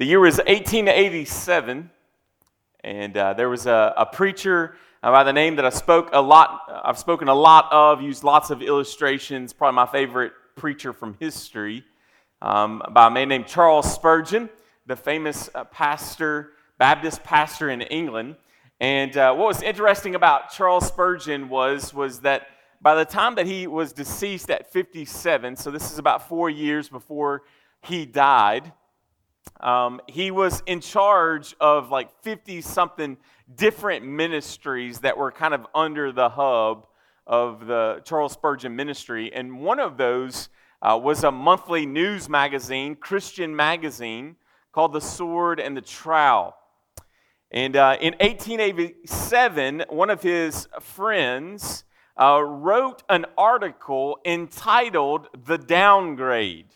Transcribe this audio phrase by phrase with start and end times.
[0.00, 1.90] The year was 1887,
[2.82, 6.22] and uh, there was a, a preacher uh, by the name that I spoke a
[6.22, 6.62] lot.
[6.82, 9.52] I've spoken a lot of, used lots of illustrations.
[9.52, 11.84] Probably my favorite preacher from history,
[12.40, 14.48] um, by a man named Charles Spurgeon,
[14.86, 18.36] the famous uh, pastor, Baptist pastor in England.
[18.80, 22.46] And uh, what was interesting about Charles Spurgeon was was that
[22.80, 26.88] by the time that he was deceased at 57, so this is about four years
[26.88, 27.42] before
[27.82, 28.72] he died
[29.60, 33.16] um, he was in charge of like 50 something
[33.54, 36.86] different ministries that were kind of under the hub
[37.26, 39.32] of the Charles Spurgeon ministry.
[39.32, 40.48] And one of those
[40.82, 44.36] uh, was a monthly news magazine, Christian magazine,
[44.72, 46.54] called The Sword and the Trowel.
[47.50, 51.84] And uh, in 1887, one of his friends
[52.20, 56.66] uh, wrote an article entitled The Downgrade.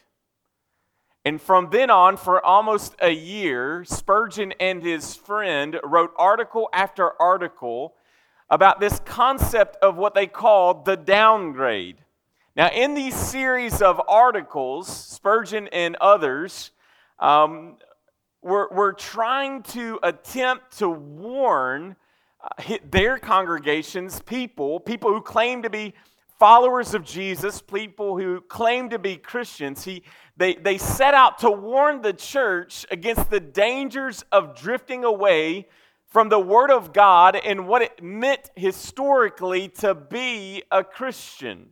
[1.26, 7.10] And from then on, for almost a year, Spurgeon and his friend wrote article after
[7.20, 7.94] article
[8.50, 11.96] about this concept of what they called the downgrade.
[12.56, 16.72] Now, in these series of articles, Spurgeon and others
[17.18, 17.76] um,
[18.42, 21.96] were, were trying to attempt to warn
[22.42, 25.94] uh, their congregations, people, people who claim to be
[26.38, 29.84] followers of Jesus, people who claim to be Christians.
[29.84, 30.02] He,
[30.36, 35.68] they, they set out to warn the church against the dangers of drifting away
[36.08, 41.70] from the Word of God and what it meant historically to be a Christian.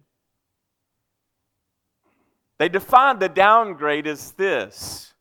[2.58, 5.12] They defined the downgrade as this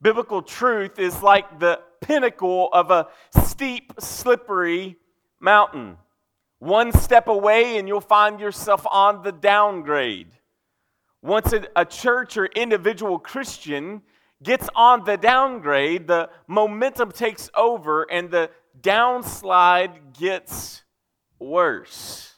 [0.00, 3.08] biblical truth is like the pinnacle of a
[3.44, 4.96] steep, slippery
[5.40, 5.96] mountain.
[6.58, 10.28] One step away, and you'll find yourself on the downgrade.
[11.22, 14.02] Once a, a church or individual Christian
[14.42, 20.84] gets on the downgrade, the momentum takes over and the downslide gets
[21.38, 22.34] worse.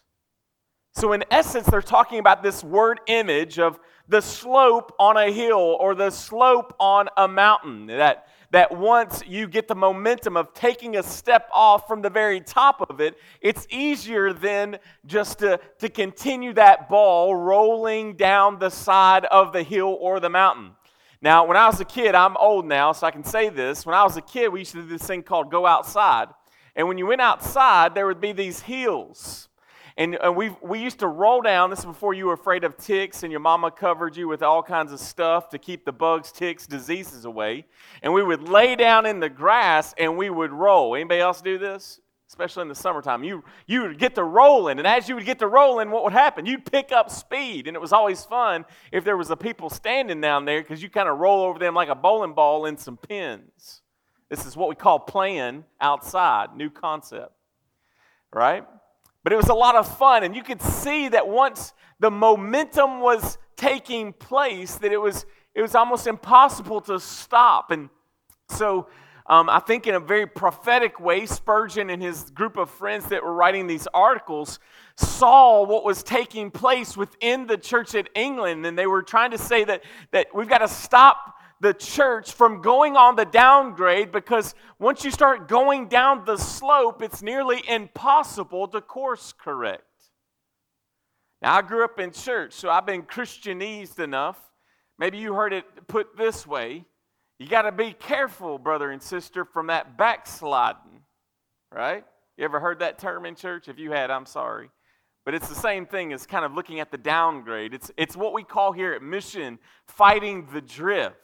[0.95, 3.79] So, in essence, they're talking about this word image of
[4.09, 7.87] the slope on a hill or the slope on a mountain.
[7.87, 12.41] That that once you get the momentum of taking a step off from the very
[12.41, 18.71] top of it, it's easier then just to, to continue that ball rolling down the
[18.71, 20.73] side of the hill or the mountain.
[21.23, 23.85] Now, when I was a kid, I'm old now, so I can say this.
[23.85, 26.29] When I was a kid, we used to do this thing called go outside.
[26.75, 29.50] And when you went outside, there would be these hills.
[30.01, 32.65] And, uh, and we, we used to roll down, this is before you were afraid
[32.65, 35.93] of ticks, and your mama covered you with all kinds of stuff to keep the
[35.93, 37.67] bugs, ticks, diseases away.
[38.03, 40.95] And we would lay down in the grass and we would roll.
[40.95, 42.01] Anybody else do this?
[42.27, 43.25] Especially in the summertime.
[43.25, 46.15] You, you would get to rolling, and as you would get to rolling, what would
[46.15, 46.47] happen?
[46.47, 50.23] You'd pick up speed, and it was always fun if there was a people standing
[50.23, 52.97] down there because you kind of roll over them like a bowling ball in some
[52.97, 53.83] pins.
[54.31, 57.33] This is what we call playing outside, new concept,
[58.33, 58.65] right?
[59.23, 63.01] But it was a lot of fun, and you could see that once the momentum
[63.01, 67.71] was taking place, that it was, it was almost impossible to stop.
[67.71, 67.91] And
[68.49, 68.89] so
[69.27, 73.23] um, I think in a very prophetic way, Spurgeon and his group of friends that
[73.23, 74.59] were writing these articles
[74.97, 79.39] saw what was taking place within the church at England, and they were trying to
[79.39, 81.30] say that, that we've got to stop
[81.61, 87.03] the church from going on the downgrade because once you start going down the slope,
[87.03, 89.85] it's nearly impossible to course correct.
[91.43, 94.39] Now, I grew up in church, so I've been Christianized enough.
[94.99, 96.85] Maybe you heard it put this way
[97.41, 101.01] you got to be careful, brother and sister, from that backsliding,
[101.75, 102.05] right?
[102.37, 103.67] You ever heard that term in church?
[103.67, 104.69] If you had, I'm sorry.
[105.25, 107.73] But it's the same thing as kind of looking at the downgrade.
[107.73, 111.17] It's, it's what we call here at Mission fighting the drift.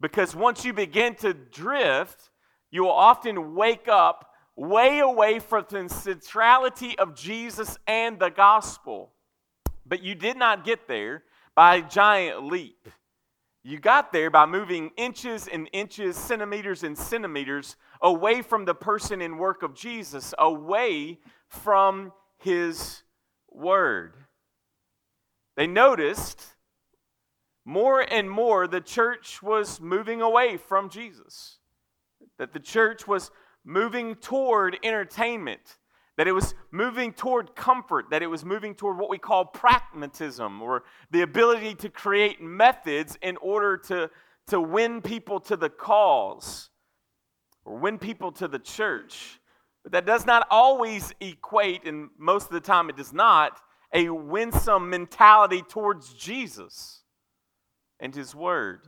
[0.00, 2.30] Because once you begin to drift,
[2.70, 9.12] you will often wake up way away from the centrality of Jesus and the gospel.
[9.86, 12.88] But you did not get there by a giant leap.
[13.64, 19.20] You got there by moving inches and inches, centimeters and centimeters away from the person
[19.20, 21.18] and work of Jesus, away
[21.48, 23.02] from his
[23.50, 24.14] word.
[25.56, 26.54] They noticed
[27.68, 31.58] more and more the church was moving away from Jesus.
[32.38, 33.30] That the church was
[33.62, 35.76] moving toward entertainment,
[36.16, 40.62] that it was moving toward comfort, that it was moving toward what we call pragmatism,
[40.62, 44.08] or the ability to create methods in order to,
[44.46, 46.70] to win people to the cause,
[47.66, 49.40] or win people to the church.
[49.82, 53.60] But that does not always equate, and most of the time it does not,
[53.92, 56.97] a winsome mentality towards Jesus
[58.00, 58.80] and His Word.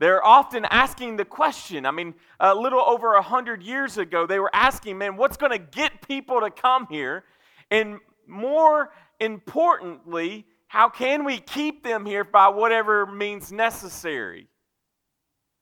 [0.00, 1.86] They're often asking the question.
[1.86, 5.52] I mean, a little over a hundred years ago, they were asking, man, what's going
[5.52, 7.24] to get people to come here?
[7.70, 14.48] And more importantly, how can we keep them here by whatever means necessary?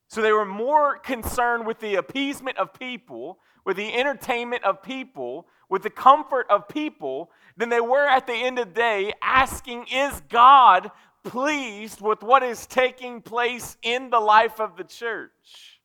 [0.08, 5.46] So they were more concerned with the appeasement of people, with the entertainment of people,
[5.68, 9.86] with the comfort of people, than they were at the end of the day asking,
[9.92, 10.90] Is God
[11.24, 15.80] pleased with what is taking place in the life of the church?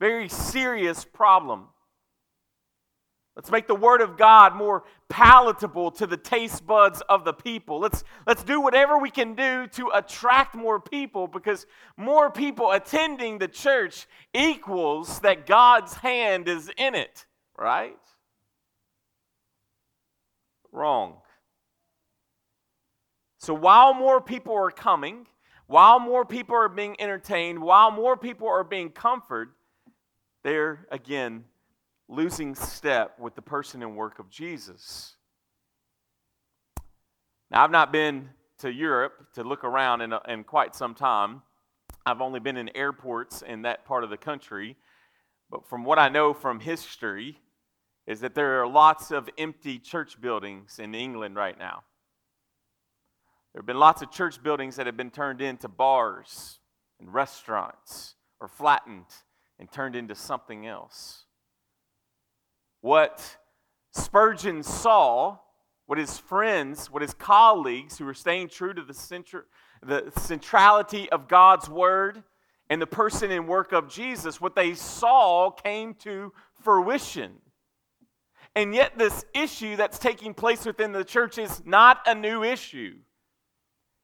[0.00, 1.68] Very serious problem.
[3.36, 7.80] Let's make the Word of God more palatable to the taste buds of the people.
[7.80, 11.66] Let's, let's do whatever we can do to attract more people because
[11.96, 17.24] more people attending the church equals that God's hand is in it,
[17.56, 17.96] right?
[20.70, 21.21] Wrong.
[23.42, 25.26] So while more people are coming,
[25.66, 29.52] while more people are being entertained, while more people are being comforted,
[30.44, 31.42] they're again
[32.08, 35.16] losing step with the person and work of Jesus.
[37.50, 38.28] Now, I've not been
[38.58, 41.42] to Europe to look around in, in quite some time.
[42.06, 44.76] I've only been in airports in that part of the country.
[45.50, 47.40] But from what I know from history,
[48.06, 51.82] is that there are lots of empty church buildings in England right now.
[53.52, 56.58] There have been lots of church buildings that have been turned into bars
[56.98, 59.06] and restaurants or flattened
[59.58, 61.24] and turned into something else.
[62.80, 63.36] What
[63.92, 65.38] Spurgeon saw,
[65.86, 69.22] what his friends, what his colleagues who were staying true to the,
[69.82, 72.22] the centrality of God's word
[72.70, 76.32] and the person and work of Jesus, what they saw came to
[76.62, 77.32] fruition.
[78.54, 82.96] And yet, this issue that's taking place within the church is not a new issue.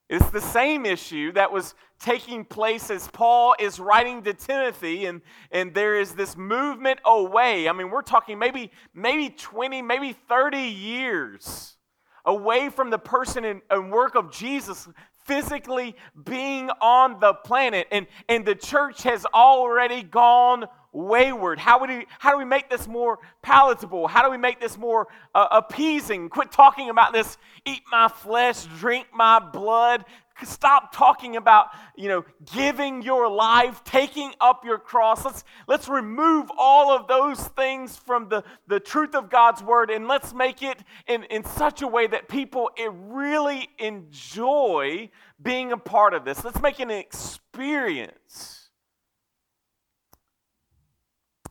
[0.09, 5.21] It's the same issue that was taking place as Paul is writing to Timothy, and,
[5.51, 7.69] and there is this movement away.
[7.69, 11.77] I mean, we're talking maybe, maybe 20, maybe 30 years
[12.25, 14.89] away from the person and, and work of Jesus
[15.27, 15.95] physically
[16.25, 17.87] being on the planet.
[17.91, 21.59] And, and the church has already gone wayward?
[21.59, 24.09] How, would we, how do we make this more palatable?
[24.09, 26.29] How do we make this more uh, appeasing?
[26.29, 30.05] Quit talking about this eat my flesh, drink my blood.
[30.45, 32.25] Stop talking about, you know,
[32.55, 35.25] giving your life, taking up your cross.
[35.25, 40.07] Let's, let's remove all of those things from the, the truth of God's word and
[40.07, 45.11] let's make it in, in such a way that people really enjoy
[45.43, 46.45] being a part of this.
[46.45, 48.58] Let's make an experience.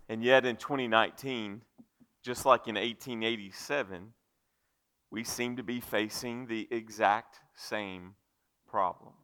[0.09, 1.61] And yet in 2019,
[2.23, 4.13] just like in 1887,
[5.11, 8.15] we seem to be facing the exact same
[8.67, 9.15] problems.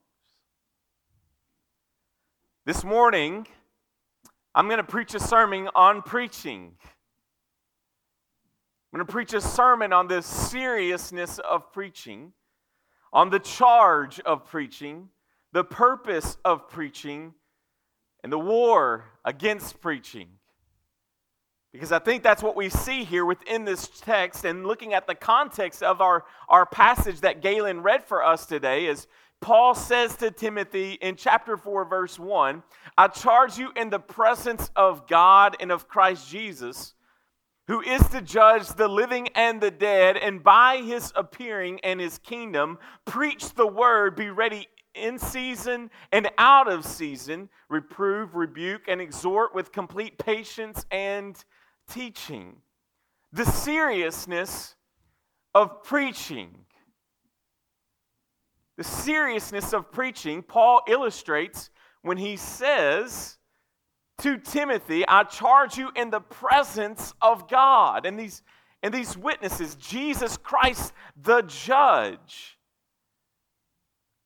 [2.66, 3.48] This morning,
[4.56, 6.74] I'm going to preach a sermon on preaching.
[8.92, 12.34] I'm going to preach a sermon on the seriousness of preaching,
[13.12, 15.10] on the charge of preaching,
[15.52, 17.34] the purpose of preaching,
[18.24, 20.30] and the war against preaching.
[21.74, 25.16] Because I think that's what we see here within this text and looking at the
[25.16, 29.08] context of our, our passage that Galen read for us today is
[29.42, 32.62] Paul says to Timothy in chapter 4, verse 1
[32.96, 36.94] I charge you in the presence of God and of Christ Jesus,
[37.68, 42.20] who is to judge the living and the dead, and by his appearing and his
[42.20, 49.02] kingdom, preach the word, be ready in season and out of season, reprove, rebuke, and
[49.02, 51.44] exhort with complete patience and
[51.90, 52.58] teaching,
[53.32, 54.76] the seriousness
[55.54, 56.56] of preaching.
[58.78, 61.70] The seriousness of preaching, Paul illustrates
[62.02, 63.38] when he says
[64.20, 68.06] to Timothy, I charge you in the presence of God.
[68.06, 68.42] And these,
[68.82, 72.58] and these witnesses, Jesus Christ, the judge.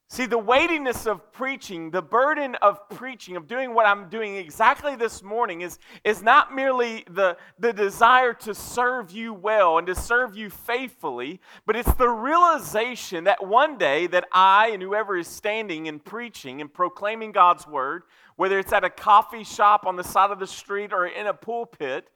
[0.09, 4.95] See, the weightiness of preaching, the burden of preaching, of doing what I'm doing exactly
[4.95, 9.95] this morning, is, is not merely the, the desire to serve you well and to
[9.95, 15.27] serve you faithfully, but it's the realization that one day that I and whoever is
[15.27, 18.03] standing and preaching and proclaiming God's word,
[18.37, 21.33] whether it's at a coffee shop on the side of the street or in a
[21.33, 22.07] pulpit,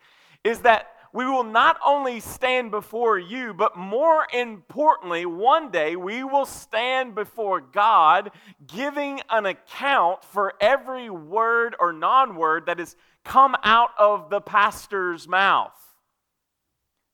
[0.46, 6.24] is that we will not only stand before you, but more importantly, one day we
[6.24, 8.32] will stand before God
[8.66, 14.42] giving an account for every word or non word that has come out of the
[14.42, 15.76] pastor's mouth.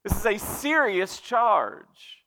[0.04, 2.24] This is a serious charge.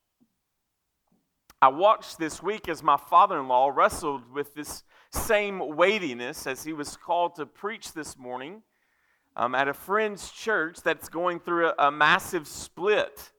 [1.62, 6.64] I watched this week as my father in law wrestled with this same weightiness as
[6.64, 8.62] he was called to preach this morning
[9.40, 13.32] um, at a friend's church that's going through a, a massive split.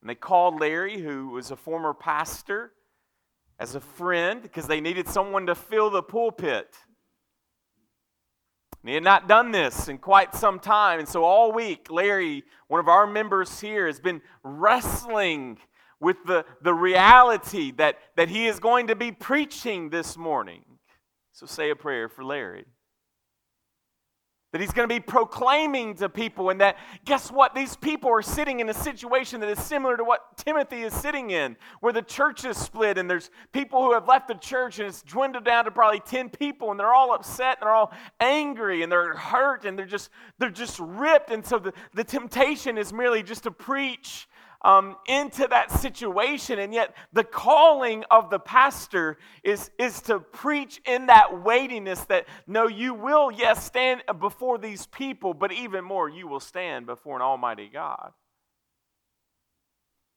[0.00, 2.72] And they called Larry, who was a former pastor,
[3.56, 6.74] as a friend because they needed someone to fill the pulpit.
[8.82, 10.98] And he had not done this in quite some time.
[10.98, 15.56] And so all week, Larry, one of our members here, has been wrestling
[16.00, 20.64] with the, the reality that, that he is going to be preaching this morning.
[21.30, 22.64] So say a prayer for Larry.
[24.52, 27.54] That he's going to be proclaiming to people, and that guess what?
[27.54, 31.30] These people are sitting in a situation that is similar to what Timothy is sitting
[31.30, 34.88] in, where the church is split, and there's people who have left the church, and
[34.88, 38.82] it's dwindled down to probably 10 people, and they're all upset, and they're all angry,
[38.82, 41.30] and they're hurt, and they're just they're just ripped.
[41.30, 44.27] And so the, the temptation is merely just to preach
[44.62, 46.58] um, into that situation.
[46.58, 52.26] And yet, the calling of the pastor is, is to preach in that weightiness that
[52.46, 57.16] no, you will, yes, stand before these people, but even more, you will stand before
[57.16, 58.12] an almighty God.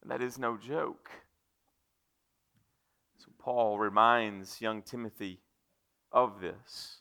[0.01, 1.09] And that is no joke.
[3.19, 5.39] So, Paul reminds young Timothy
[6.11, 6.97] of this.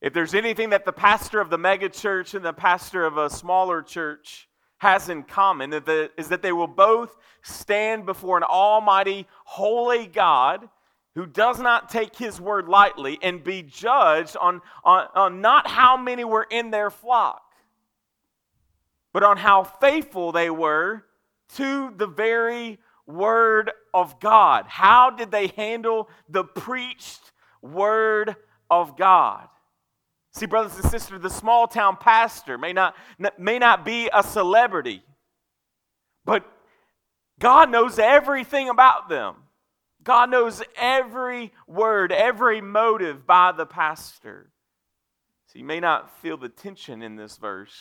[0.00, 3.82] If there's anything that the pastor of the megachurch and the pastor of a smaller
[3.82, 4.48] church
[4.84, 10.68] has in common is that they will both stand before an almighty, holy God
[11.14, 15.96] who does not take his word lightly and be judged on, on, on not how
[15.96, 17.54] many were in their flock,
[19.12, 21.04] but on how faithful they were
[21.54, 24.66] to the very word of God.
[24.66, 28.36] How did they handle the preached word
[28.70, 29.48] of God?
[30.34, 32.96] See, brothers and sisters, the small town pastor may not,
[33.38, 35.02] may not be a celebrity,
[36.24, 36.44] but
[37.38, 39.36] God knows everything about them.
[40.02, 44.50] God knows every word, every motive by the pastor.
[45.46, 47.74] So you may not feel the tension in this verse,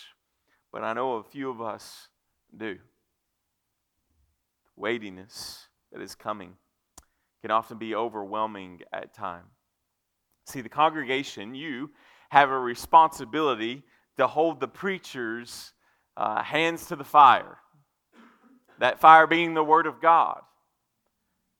[0.72, 2.08] but I know a few of us
[2.56, 2.78] do.
[4.76, 6.54] Weightiness that is coming
[7.42, 9.50] can often be overwhelming at times.
[10.46, 11.90] See, the congregation, you,
[12.34, 13.84] have a responsibility
[14.18, 15.72] to hold the preacher's
[16.18, 17.60] uh, hands to the fire.
[18.80, 20.42] That fire being the Word of God.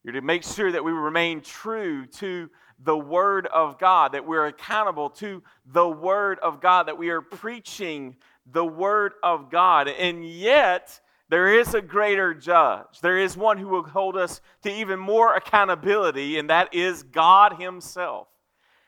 [0.04, 2.50] You're to make sure that we remain true to
[2.80, 7.22] the Word of God, that we're accountable to the Word of God, that we are
[7.22, 8.16] preaching
[8.52, 9.88] the Word of God.
[9.88, 11.00] And yet,
[11.30, 13.00] there is a greater judge.
[13.00, 17.62] There is one who will hold us to even more accountability, and that is God
[17.62, 18.28] Himself.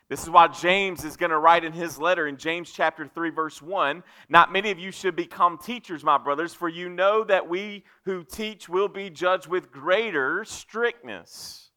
[0.07, 3.31] This is why James is going to write in his letter in James chapter 3
[3.31, 7.49] verse 1, not many of you should become teachers, my brothers, for you know that
[7.49, 11.71] we who teach will be judged with greater strictness.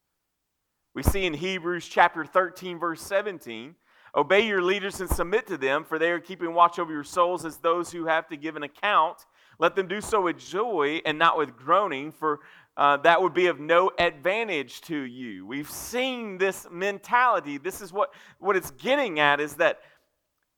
[0.94, 3.74] We see in Hebrews chapter 13 verse 17,
[4.14, 7.46] obey your leaders and submit to them, for they are keeping watch over your souls
[7.46, 9.24] as those who have to give an account.
[9.58, 12.40] Let them do so with joy and not with groaning, for
[12.78, 15.44] uh, that would be of no advantage to you.
[15.44, 17.58] We've seen this mentality.
[17.58, 19.80] This is what, what it's getting at is that,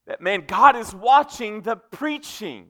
[0.07, 2.67] that, man, God is watching the preaching.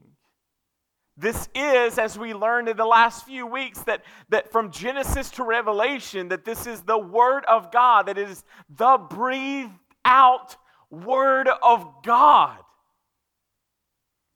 [1.17, 5.43] This is, as we learned in the last few weeks, that, that from Genesis to
[5.43, 9.69] Revelation, that this is the Word of God, that it is the breathed
[10.05, 10.55] out
[10.89, 12.57] Word of God.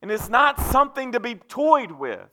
[0.01, 2.29] And it's not something to be toyed with.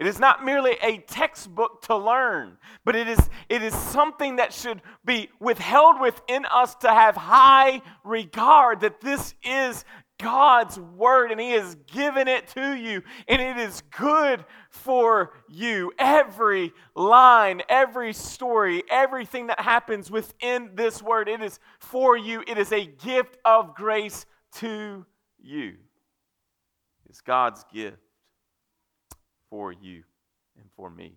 [0.00, 4.50] It is not merely a textbook to learn, but it is, it is something that
[4.50, 9.84] should be withheld within us to have high regard that this is
[10.18, 15.92] God's word and He has given it to you and it is good for you.
[15.98, 22.42] Every line, every story, everything that happens within this word, it is for you.
[22.46, 25.04] It is a gift of grace to
[25.38, 25.74] you.
[27.06, 27.98] It's God's gift
[29.50, 30.04] for you
[30.56, 31.16] and for me.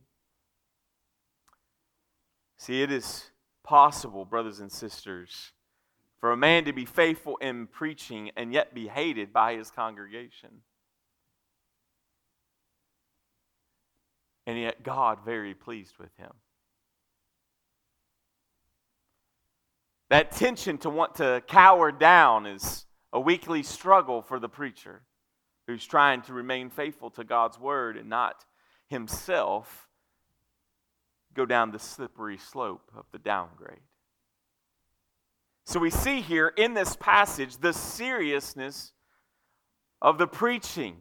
[2.58, 3.30] See, it is
[3.64, 5.52] possible, brothers and sisters,
[6.20, 10.50] for a man to be faithful in preaching and yet be hated by his congregation.
[14.46, 16.32] And yet, God very pleased with him.
[20.10, 25.04] That tension to want to cower down is a weekly struggle for the preacher
[25.68, 28.46] who's trying to remain faithful to God's word and not
[28.88, 29.88] himself
[31.34, 33.80] go down the slippery slope of the downgrade.
[35.66, 38.92] So we see here in this passage the seriousness
[40.02, 40.98] of the preaching.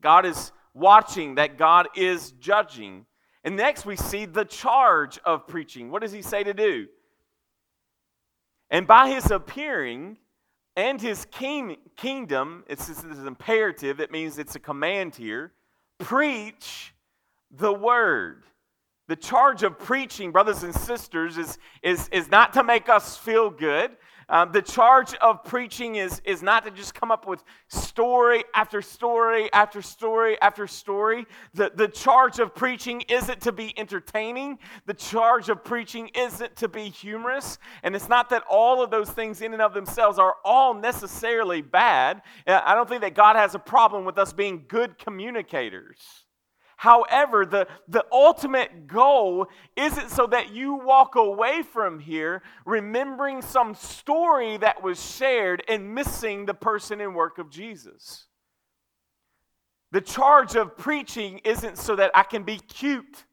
[0.00, 3.06] God is watching, that God is judging.
[3.42, 5.90] And next we see the charge of preaching.
[5.90, 6.86] What does he say to do?
[8.70, 10.18] And by his appearing
[10.76, 15.52] and his king, kingdom, it's, it's, it's imperative, it means it's a command here
[15.98, 16.94] preach
[17.50, 18.44] the word.
[19.08, 23.50] The charge of preaching, brothers and sisters, is, is, is not to make us feel
[23.50, 23.92] good.
[24.28, 28.82] Um, the charge of preaching is, is not to just come up with story after
[28.82, 31.26] story after story after story.
[31.54, 34.58] The, the charge of preaching isn't to be entertaining.
[34.86, 37.58] The charge of preaching isn't to be humorous.
[37.84, 41.62] And it's not that all of those things, in and of themselves, are all necessarily
[41.62, 42.22] bad.
[42.48, 46.25] I don't think that God has a problem with us being good communicators.
[46.76, 53.74] However, the, the ultimate goal isn't so that you walk away from here remembering some
[53.74, 58.26] story that was shared and missing the person and work of Jesus.
[59.90, 63.24] The charge of preaching isn't so that I can be cute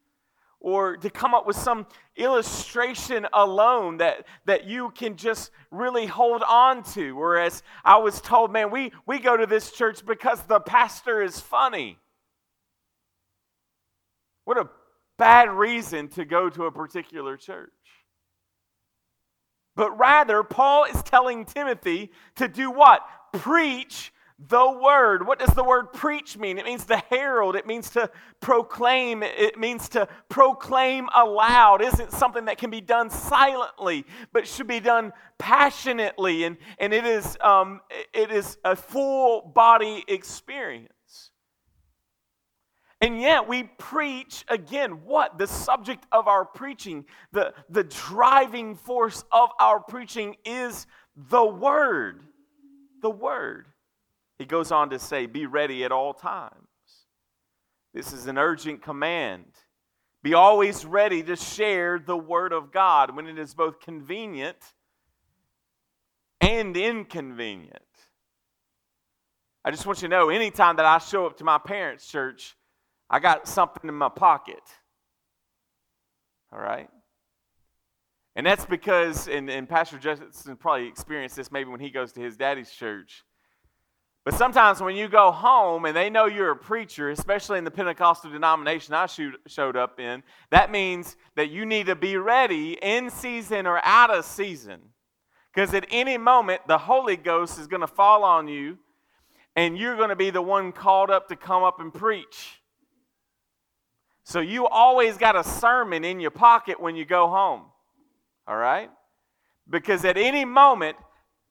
[0.58, 1.86] or to come up with some
[2.16, 7.14] illustration alone that, that you can just really hold on to.
[7.14, 11.38] Whereas I was told, man, we, we go to this church because the pastor is
[11.38, 11.98] funny.
[14.44, 14.68] What a
[15.18, 17.70] bad reason to go to a particular church.
[19.76, 23.00] But rather, Paul is telling Timothy to do what?
[23.32, 25.26] Preach the word.
[25.26, 26.58] What does the word preach mean?
[26.58, 28.10] It means to herald, it means to
[28.40, 31.82] proclaim, it means to proclaim aloud.
[31.82, 36.44] It isn't something that can be done silently, but should be done passionately.
[36.44, 37.80] And, and it, is, um,
[38.12, 40.93] it is a full body experience.
[43.04, 45.36] And yet we preach again what?
[45.36, 52.22] The subject of our preaching, the, the driving force of our preaching is the Word.
[53.02, 53.66] The Word.
[54.38, 56.54] He goes on to say, Be ready at all times.
[57.92, 59.52] This is an urgent command.
[60.22, 64.56] Be always ready to share the Word of God when it is both convenient
[66.40, 67.82] and inconvenient.
[69.62, 72.56] I just want you to know anytime that I show up to my parents' church,
[73.14, 74.60] I got something in my pocket.
[76.52, 76.88] All right?
[78.34, 82.20] And that's because, and, and Pastor Justin probably experienced this maybe when he goes to
[82.20, 83.22] his daddy's church.
[84.24, 87.70] But sometimes when you go home and they know you're a preacher, especially in the
[87.70, 92.76] Pentecostal denomination I shoot, showed up in, that means that you need to be ready
[92.82, 94.80] in season or out of season.
[95.54, 98.76] Because at any moment, the Holy Ghost is going to fall on you
[99.54, 102.60] and you're going to be the one called up to come up and preach.
[104.24, 107.62] So you always got a sermon in your pocket when you go home.
[108.48, 108.90] All right?
[109.68, 110.96] Because at any moment,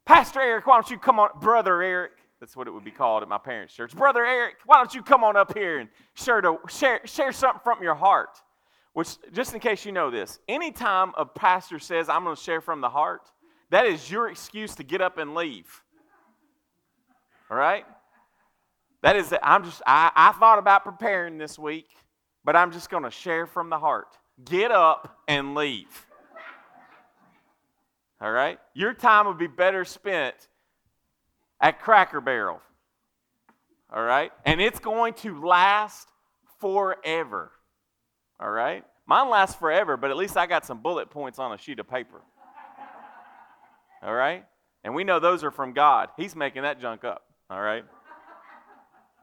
[0.06, 3.24] Pastor Eric, why don't you come on, Brother Eric, that's what it would be called
[3.24, 3.96] at my parents' church.
[3.96, 7.62] Brother Eric, why don't you come on up here and share, to, share, share something
[7.64, 8.38] from your heart?
[8.94, 12.60] Which, just in case you know this, anytime a pastor says, I'm going to share
[12.60, 13.22] from the heart,
[13.70, 15.82] that is your excuse to get up and leave.
[17.50, 17.86] All right?
[19.04, 21.88] That is, I'm just, I, I thought about preparing this week
[22.46, 24.18] but I'm just going to share from the heart.
[24.44, 26.06] Get up and leave.
[28.22, 28.60] All right?
[28.74, 30.36] Your time would be better spent
[31.60, 32.62] at Cracker Barrel.
[33.92, 34.32] All right?
[34.46, 36.08] And it's going to last
[36.60, 37.52] forever.
[38.40, 38.84] All right?
[39.06, 41.90] Mine lasts forever, but at least I got some bullet points on a sheet of
[41.90, 42.22] paper.
[44.02, 44.46] All right?
[44.84, 46.10] And we know those are from God.
[46.18, 47.24] He's making that junk up.
[47.50, 47.84] All right?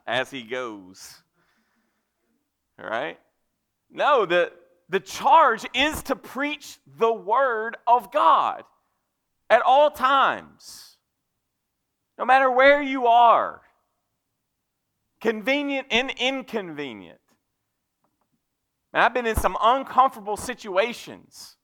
[0.07, 1.23] As he goes.
[2.83, 3.19] Right?
[3.91, 4.53] No, the,
[4.89, 8.65] the charge is to preach the word of God
[9.49, 10.97] at all times,
[12.19, 13.63] no matter where you are,
[15.21, 17.19] convenient and inconvenient.
[18.93, 21.57] And I've been in some uncomfortable situations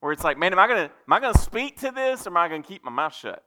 [0.00, 2.36] where it's like, man, am I gonna am I gonna speak to this or am
[2.36, 3.44] I gonna keep my mouth shut?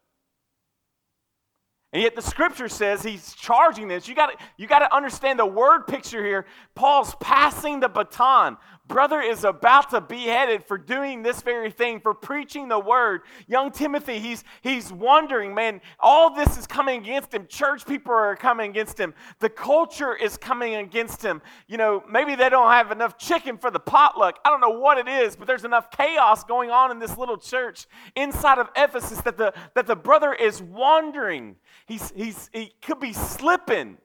[1.95, 4.05] And yet the scripture says he's charging this.
[4.05, 6.45] You got you to understand the word picture here.
[6.75, 8.57] Paul's passing the baton.
[8.87, 13.21] Brother is about to be headed for doing this very thing, for preaching the word.
[13.47, 17.47] Young Timothy, he's he's wondering, man, all this is coming against him.
[17.47, 19.13] Church people are coming against him.
[19.39, 21.41] The culture is coming against him.
[21.67, 24.39] You know, maybe they don't have enough chicken for the potluck.
[24.45, 27.37] I don't know what it is, but there's enough chaos going on in this little
[27.37, 31.55] church inside of Ephesus that the that the brother is wandering.
[31.87, 33.97] He's, he's, he could be slipping.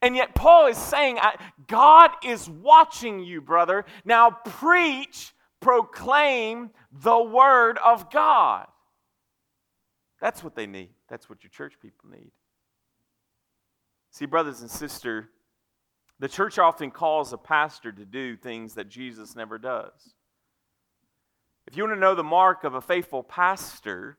[0.00, 1.18] And yet, Paul is saying,
[1.66, 3.84] God is watching you, brother.
[4.04, 8.66] Now preach, proclaim the word of God.
[10.20, 10.90] That's what they need.
[11.08, 12.30] That's what your church people need.
[14.10, 15.26] See, brothers and sisters,
[16.18, 20.14] the church often calls a pastor to do things that Jesus never does.
[21.66, 24.18] If you want to know the mark of a faithful pastor,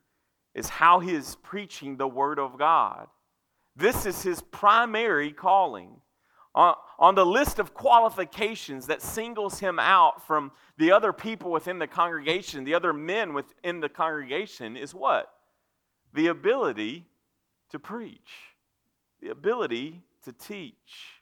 [0.55, 3.07] is how he is preaching the Word of God.
[3.75, 6.01] This is his primary calling.
[6.53, 11.87] On the list of qualifications that singles him out from the other people within the
[11.87, 15.33] congregation, the other men within the congregation, is what?
[16.13, 17.05] The ability
[17.71, 18.31] to preach,
[19.21, 21.21] the ability to teach.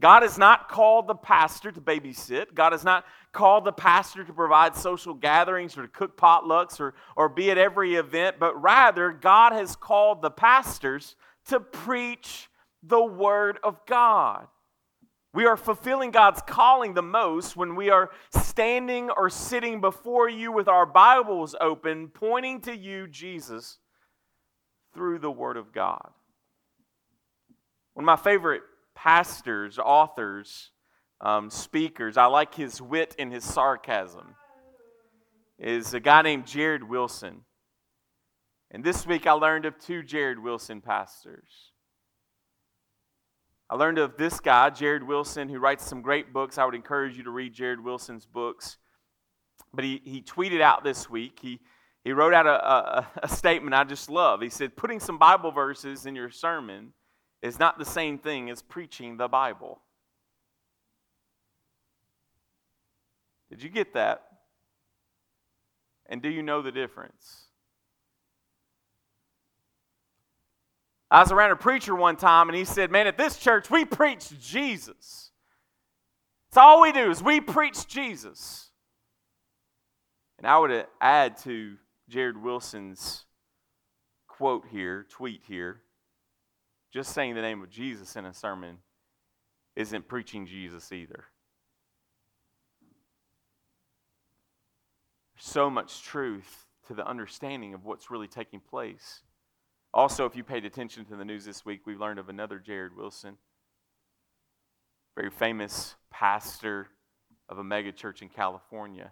[0.00, 2.52] God has not called the pastor to babysit.
[2.52, 6.94] God has not called the pastor to provide social gatherings or to cook potlucks or,
[7.16, 11.14] or be at every event, but rather, God has called the pastors
[11.46, 12.48] to preach
[12.82, 14.46] the Word of God.
[15.32, 20.50] We are fulfilling God's calling the most when we are standing or sitting before you
[20.50, 23.78] with our Bibles open, pointing to you, Jesus,
[24.94, 26.08] through the Word of God.
[27.92, 28.62] One of my favorite
[28.94, 30.70] pastors, authors,
[31.20, 34.34] um, speakers, I like his wit and his sarcasm,
[35.58, 37.45] is a guy named Jared Wilson.
[38.76, 41.72] And this week I learned of two Jared Wilson pastors.
[43.70, 46.58] I learned of this guy, Jared Wilson, who writes some great books.
[46.58, 48.76] I would encourage you to read Jared Wilson's books.
[49.72, 51.60] But he, he tweeted out this week, he,
[52.04, 54.42] he wrote out a, a, a statement I just love.
[54.42, 56.92] He said, Putting some Bible verses in your sermon
[57.40, 59.80] is not the same thing as preaching the Bible.
[63.48, 64.22] Did you get that?
[66.10, 67.45] And do you know the difference?
[71.10, 73.84] I was around a preacher one time and he said, Man, at this church, we
[73.84, 75.30] preach Jesus.
[76.48, 78.70] It's all we do is we preach Jesus.
[80.38, 81.76] And I would add to
[82.08, 83.24] Jared Wilson's
[84.26, 85.80] quote here, tweet here
[86.96, 88.78] just saying the name of Jesus in a sermon
[89.74, 91.24] isn't preaching Jesus either.
[95.36, 99.20] So much truth to the understanding of what's really taking place.
[99.96, 102.94] Also, if you paid attention to the news this week, we've learned of another Jarrid
[102.94, 103.38] Wilson,
[105.16, 106.88] very famous pastor
[107.48, 109.10] of a megachurch in California,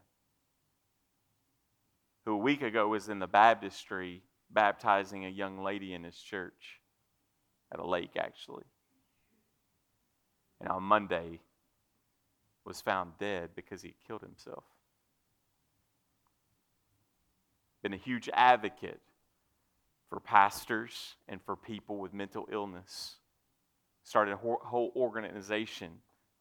[2.27, 4.20] who a week ago was in the baptistry
[4.51, 6.83] baptizing a young lady in his church
[7.73, 8.64] at a lake, actually.
[10.61, 11.40] And on Monday,
[12.66, 14.64] was found dead because he killed himself.
[17.83, 19.01] Been a huge advocate
[20.14, 23.16] for pastors and for people with mental illness.
[24.05, 25.90] Started a whole organization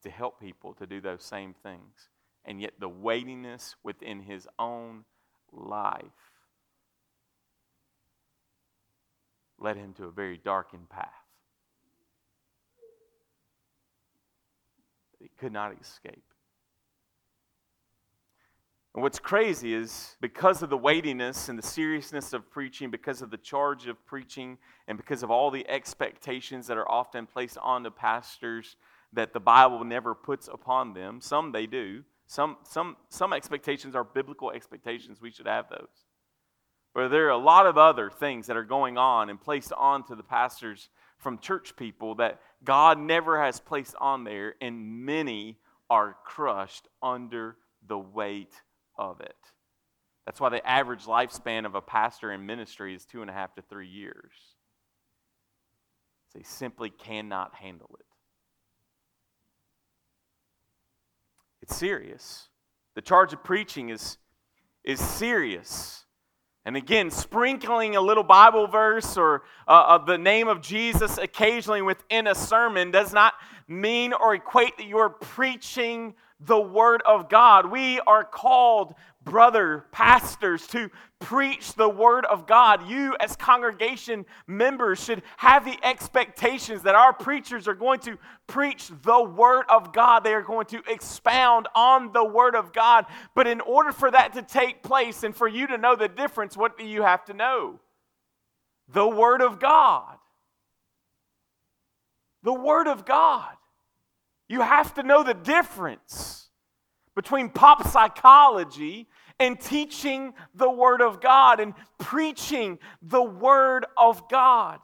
[0.04, 2.10] to help people to do those same things.
[2.46, 5.06] And yet, the weightiness within his own
[5.52, 6.04] life
[9.58, 11.10] led him to a very darkened path.
[15.20, 16.33] he could not escape.
[18.94, 23.32] And what's crazy is because of the weightiness and the seriousness of preaching, because of
[23.32, 27.82] the charge of preaching, and because of all the expectations that are often placed on
[27.82, 28.76] the pastors
[29.12, 32.04] that the Bible never puts upon them, some they do.
[32.28, 35.22] Some, some, some expectations are biblical expectations.
[35.22, 36.06] We should have those.
[36.94, 40.16] But there are a lot of other things that are going on and placed onto
[40.16, 45.58] the pastors from church people that God never has placed on there, and many
[45.90, 48.54] are crushed under the weight
[48.98, 49.36] of it.
[50.26, 53.54] That's why the average lifespan of a pastor in ministry is two and a half
[53.56, 54.32] to three years.
[56.34, 58.06] They simply cannot handle it.
[61.62, 62.50] It's serious.
[62.96, 64.18] The charge of preaching is,
[64.84, 66.06] is serious.
[66.66, 72.28] And again, sprinkling a little Bible verse or uh, the name of Jesus occasionally within
[72.28, 73.34] a sermon does not
[73.68, 77.72] mean or equate that you're preaching the Word of God.
[77.72, 82.88] We are called, brother pastors, to preach the Word of God.
[82.88, 88.92] You, as congregation members, should have the expectations that our preachers are going to preach
[89.04, 90.24] the Word of God.
[90.24, 93.06] They are going to expound on the Word of God.
[93.36, 96.58] But in order for that to take place and for you to know the difference,
[96.58, 97.80] what do you have to know?
[98.90, 100.18] The Word of God.
[102.44, 103.56] The Word of God.
[104.54, 106.50] You have to know the difference
[107.16, 109.08] between pop psychology
[109.40, 114.80] and teaching the Word of God and preaching the Word of God.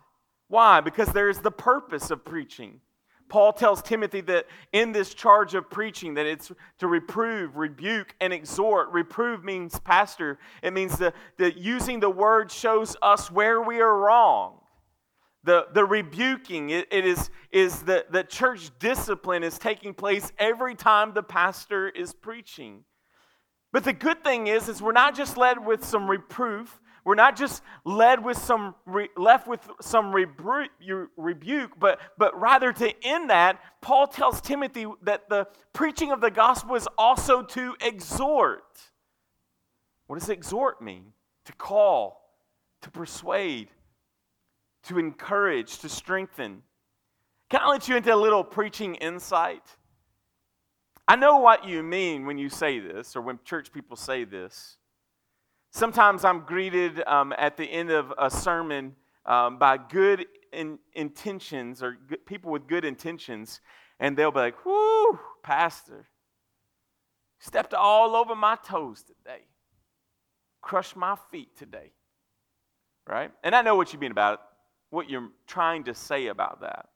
[0.47, 0.81] Why?
[0.81, 2.81] Because there's the purpose of preaching.
[3.27, 8.33] Paul tells Timothy that in this charge of preaching that it's to reprove, rebuke, and
[8.33, 8.89] exhort.
[8.89, 10.39] Reprove means pastor.
[10.63, 11.13] It means that
[11.57, 14.61] using the word shows us where we are wrong.
[15.43, 20.75] The, the rebuking, it, it is, is that the church discipline is taking place every
[20.75, 22.83] time the pastor is preaching.
[23.71, 26.81] But the good thing is, is we're not just led with some reproof.
[27.05, 32.73] We're not just led with some re, left with some rebu- rebuke, but but rather
[32.73, 37.75] to end that, Paul tells Timothy that the preaching of the gospel is also to
[37.79, 38.91] exhort.
[40.07, 41.13] What does exhort mean?
[41.45, 42.21] To call,
[42.81, 43.69] to persuade,
[44.83, 46.63] to encourage, to strengthen.
[47.49, 49.63] Can I let you into a little preaching insight?
[51.07, 54.77] I know what you mean when you say this, or when church people say this.
[55.71, 61.83] Sometimes I'm greeted um, at the end of a sermon um, by good in, intentions
[61.83, 63.61] or good, people with good intentions,
[63.99, 66.07] and they'll be like, Whoo, Pastor,
[67.39, 69.45] stepped all over my toes today,
[70.61, 71.91] crushed my feet today.
[73.07, 73.31] Right?
[73.43, 74.39] And I know what you mean about it,
[74.89, 76.89] what you're trying to say about that.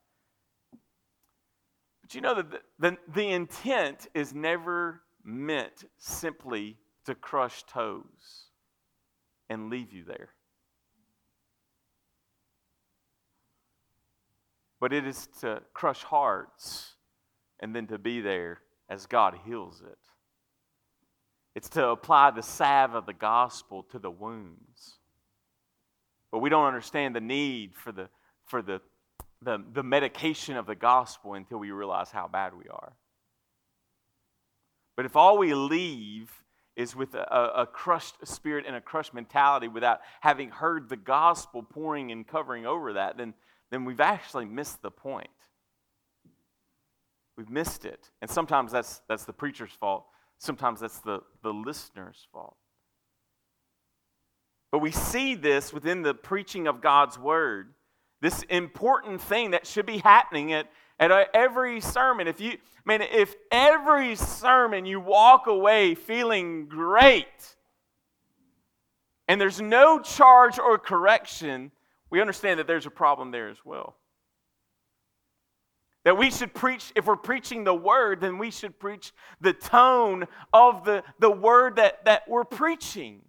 [2.01, 8.49] But you know that the, the, the intent is never meant simply to crush toes
[9.49, 10.29] and leave you there.
[14.79, 16.95] But it is to crush hearts
[17.61, 19.97] and then to be there as God heals it.
[21.55, 24.99] It's to apply the salve of the gospel to the wounds.
[26.33, 28.09] But we don't understand the need for the,
[28.47, 28.81] for the
[29.43, 32.93] the, the medication of the gospel until we realize how bad we are.
[34.95, 36.31] But if all we leave
[36.75, 41.61] is with a, a, crushed spirit and a crushed mentality without having heard the gospel
[41.61, 43.33] pouring and covering over that, then,
[43.69, 45.27] then we've actually missed the point.
[47.37, 48.09] We've missed it.
[48.21, 50.05] And sometimes that's, that's the preacher's fault,
[50.39, 52.57] sometimes that's the, the listener's fault.
[54.73, 57.75] But we see this within the preaching of God's word
[58.21, 62.27] this important thing that should be happening at, at every sermon.
[62.27, 67.55] If you, man, if every sermon you walk away feeling great
[69.27, 71.69] and there's no charge or correction,
[72.09, 73.95] we understand that there's a problem there as well.
[76.03, 80.25] That we should preach, if we're preaching the word, then we should preach the tone
[80.51, 83.21] of the, the word that, that we're preaching.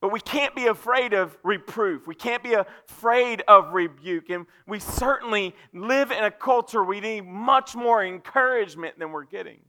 [0.00, 2.06] But we can't be afraid of reproof.
[2.06, 4.30] We can't be afraid of rebuke.
[4.30, 9.60] And we certainly live in a culture we need much more encouragement than we're getting.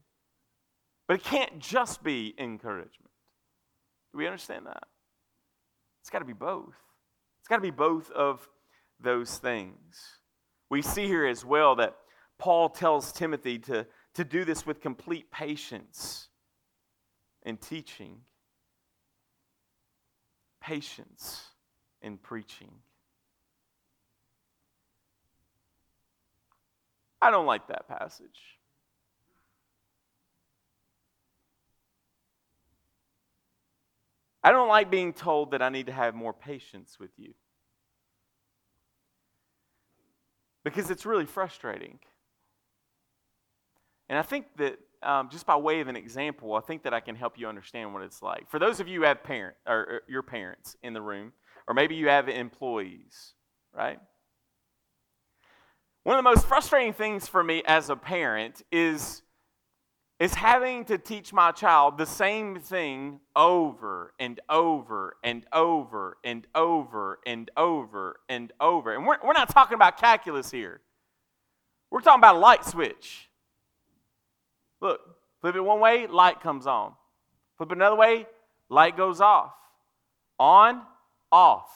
[1.08, 3.12] But it can't just be encouragement.
[4.12, 4.84] Do we understand that?
[6.02, 6.76] It's got to be both.
[7.40, 8.48] It's got to be both of
[9.00, 10.20] those things.
[10.70, 11.96] We see here as well that
[12.38, 16.30] Paul tells Timothy to, to do this with complete patience
[17.44, 18.18] and teaching
[20.70, 21.48] patience
[22.04, 22.70] in preaching.
[27.20, 28.40] I don't like that passage.
[34.44, 37.34] I don't like being told that I need to have more patience with you.
[40.64, 41.98] Because it's really frustrating.
[44.08, 47.00] And I think that um, just by way of an example, I think that I
[47.00, 48.50] can help you understand what it's like.
[48.50, 51.34] For those of you who have parent or, or your parents in the room,
[51.68, 53.34] or maybe you have employees,
[53.74, 54.00] right?
[56.04, 59.22] One of the most frustrating things for me as a parent is,
[60.20, 66.48] is having to teach my child the same thing over and over and over and
[66.56, 68.96] over and over and over.
[68.96, 70.82] And we're, we're not talking about calculus here,
[71.90, 73.29] we're talking about a light switch.
[74.82, 75.02] Look,
[75.42, 76.94] flip it one way, light comes on.
[77.58, 78.26] Flip it another way,
[78.70, 79.54] light goes off.
[80.40, 80.82] On,
[81.32, 81.70] off.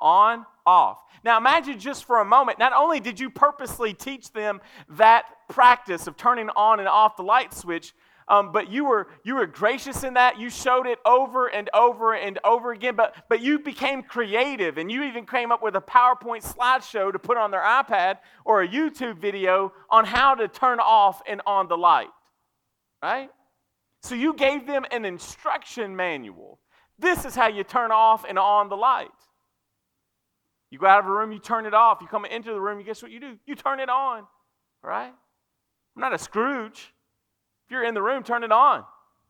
[0.00, 0.98] On, off.
[1.24, 6.06] Now imagine just for a moment, not only did you purposely teach them that practice
[6.06, 7.92] of turning on and off the light switch,
[8.30, 12.14] um, but you were you were gracious in that you showed it over and over
[12.14, 15.80] and over again but but you became creative and you even came up with a
[15.80, 20.78] powerpoint slideshow to put on their ipad or a youtube video on how to turn
[20.78, 22.08] off and on the light
[23.02, 23.30] right?
[24.02, 26.58] So you gave them an instruction manual.
[26.98, 29.08] This is how you turn off and on the light.
[30.70, 31.98] You go out of a room, you turn it off.
[32.00, 33.36] You come into the room, you guess what you do?
[33.46, 34.24] You turn it on,
[34.82, 35.12] right?
[35.96, 36.94] I'm not a Scrooge.
[37.66, 38.80] If you're in the room, turn it on.
[38.80, 38.84] If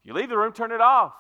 [0.04, 1.14] you leave the room, turn it off.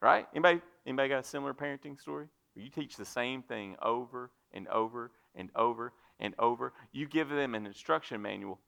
[0.00, 0.26] Right?
[0.32, 2.26] Anybody, anybody got a similar parenting story?
[2.54, 6.72] You teach the same thing over and over and over and over.
[6.92, 8.60] You give them an instruction manual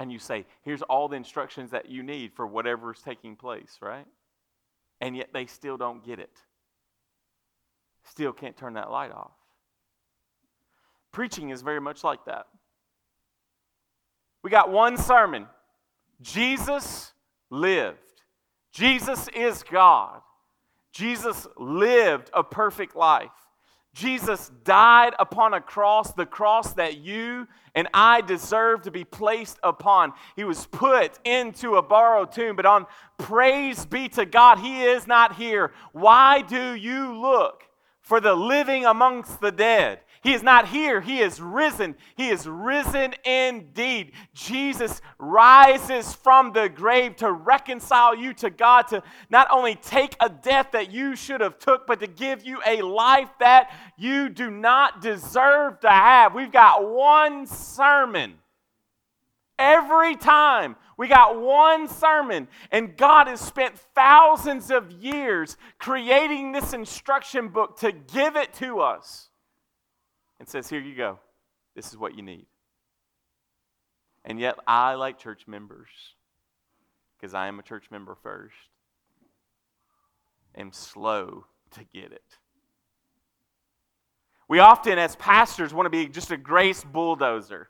[0.00, 3.78] and you say, here's all the instructions that you need for whatever is taking place,
[3.82, 4.06] right?
[5.02, 6.36] And yet they still don't get it.
[8.04, 9.32] Still can't turn that light off.
[11.12, 12.46] Preaching is very much like that.
[14.42, 15.46] We got one sermon
[16.22, 17.12] Jesus
[17.50, 17.98] lived,
[18.72, 20.22] Jesus is God.
[20.92, 23.30] Jesus lived a perfect life.
[23.92, 29.58] Jesus died upon a cross, the cross that you and I deserve to be placed
[29.62, 30.12] upon.
[30.36, 32.86] He was put into a borrowed tomb, but on
[33.18, 35.72] praise be to God, He is not here.
[35.92, 37.64] Why do you look
[38.00, 40.00] for the living amongst the dead?
[40.22, 41.00] He is not here.
[41.00, 41.94] He is risen.
[42.14, 44.12] He is risen indeed.
[44.34, 50.28] Jesus rises from the grave to reconcile you to God, to not only take a
[50.28, 54.50] death that you should have took, but to give you a life that you do
[54.50, 56.34] not deserve to have.
[56.34, 58.34] We've got one sermon.
[59.58, 66.74] Every time we got one sermon, and God has spent thousands of years creating this
[66.74, 69.29] instruction book to give it to us
[70.40, 71.20] and says, Here you go.
[71.76, 72.46] This is what you need.
[74.24, 75.88] And yet, I, like church members,
[77.16, 78.54] because I am a church member first,
[80.56, 82.24] am slow to get it.
[84.48, 87.68] We often, as pastors, want to be just a grace bulldozer,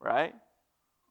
[0.00, 0.34] right?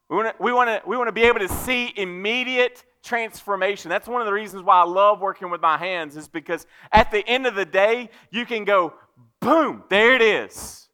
[0.09, 3.89] We want to, we want to, we want to be able to see immediate transformation.
[3.89, 7.11] That's one of the reasons why I love working with my hands, is because at
[7.11, 8.93] the end of the day, you can go,
[9.45, 10.89] Boom, there it is.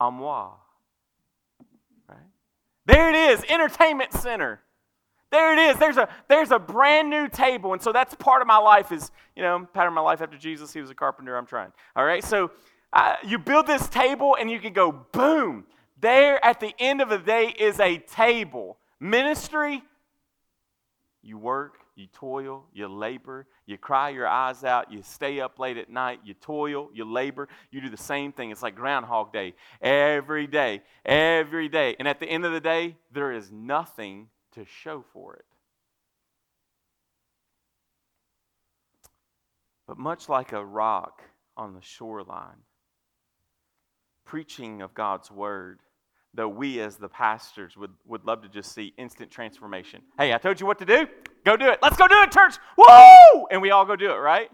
[0.00, 0.54] Amwa.
[2.08, 2.18] Right?
[2.84, 4.60] There it is, entertainment center.
[5.30, 5.78] There it is.
[5.78, 7.72] There's a there's a brand new table.
[7.72, 10.72] And so that's part of my life is, you know, pattern my life after Jesus.
[10.72, 11.36] He was a carpenter.
[11.36, 11.72] I'm trying.
[11.96, 12.22] All right.
[12.22, 12.50] So
[12.92, 15.64] uh, you build this table and you can go boom.
[16.00, 18.78] There at the end of the day is a table.
[19.00, 19.82] Ministry,
[21.22, 25.76] you work, you toil, you labor, you cry your eyes out, you stay up late
[25.76, 28.50] at night, you toil, you labor, you do the same thing.
[28.50, 31.96] It's like Groundhog Day every day, every day.
[31.98, 35.44] And at the end of the day, there is nothing to show for it.
[39.86, 41.22] But much like a rock
[41.56, 42.62] on the shoreline,
[44.24, 45.80] preaching of God's word
[46.34, 50.02] though we as the pastors would, would love to just see instant transformation.
[50.18, 51.06] Hey, I told you what to do.
[51.44, 51.78] Go do it.
[51.82, 52.54] Let's go do it, church.
[52.76, 53.46] Woo!
[53.50, 54.50] And we all go do it, right?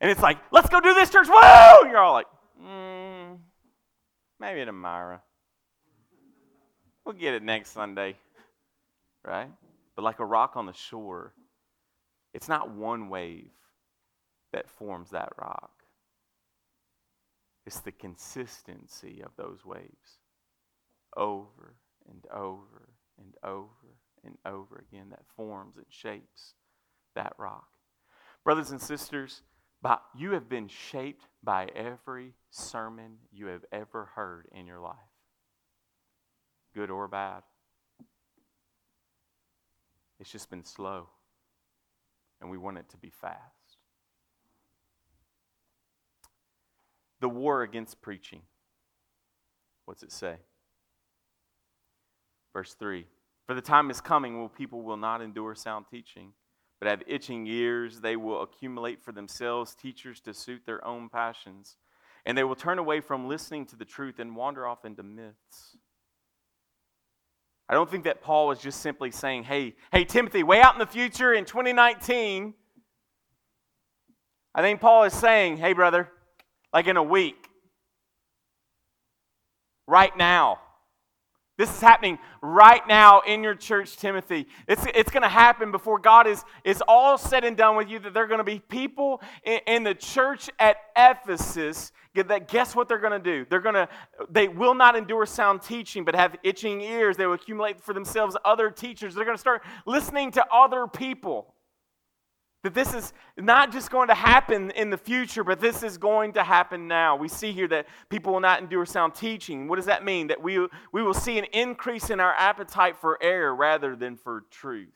[0.00, 1.28] And it's like, let's go do this, church.
[1.28, 1.36] Woo!
[1.36, 2.26] And you're all like,
[2.60, 3.38] mm,
[4.40, 5.20] maybe tomorrow.
[7.04, 8.16] We'll get it next Sunday,
[9.24, 9.50] right?
[9.94, 11.34] But like a rock on the shore,
[12.34, 13.50] it's not one wave
[14.52, 15.70] that forms that rock.
[17.66, 20.18] It's the consistency of those waves
[21.16, 21.74] over
[22.08, 26.54] and over and over and over again that forms and shapes
[27.14, 27.68] that rock.
[28.44, 29.42] Brothers and sisters,
[29.80, 34.96] by, you have been shaped by every sermon you have ever heard in your life,
[36.74, 37.42] good or bad.
[40.20, 41.08] It's just been slow,
[42.40, 43.40] and we want it to be fast.
[47.20, 48.42] The war against preaching.
[49.84, 50.36] What's it say?
[52.52, 53.06] Verse 3
[53.46, 56.32] For the time is coming when people will not endure sound teaching,
[56.78, 58.00] but have itching ears.
[58.00, 61.76] They will accumulate for themselves teachers to suit their own passions,
[62.26, 65.76] and they will turn away from listening to the truth and wander off into myths.
[67.68, 70.78] I don't think that Paul was just simply saying, hey, hey, Timothy, way out in
[70.78, 72.52] the future in 2019.
[74.54, 76.10] I think Paul is saying, hey, brother,
[76.74, 77.48] like in a week,
[79.86, 80.58] right now,
[81.58, 84.46] this is happening right now in your church, Timothy.
[84.66, 87.98] It's, it's going to happen before God is, is all said and done with you,
[88.00, 92.76] that there are going to be people in, in the church at Ephesus that guess
[92.76, 93.46] what they're going to do?
[93.48, 93.88] They're going to,
[94.30, 97.16] they will not endure sound teaching, but have itching ears.
[97.16, 99.14] They will accumulate for themselves other teachers.
[99.14, 101.54] They're going to start listening to other people.
[102.62, 106.34] That this is not just going to happen in the future, but this is going
[106.34, 107.16] to happen now.
[107.16, 109.66] We see here that people will not endure sound teaching.
[109.66, 110.28] What does that mean?
[110.28, 110.58] That we,
[110.92, 114.94] we will see an increase in our appetite for error rather than for truth.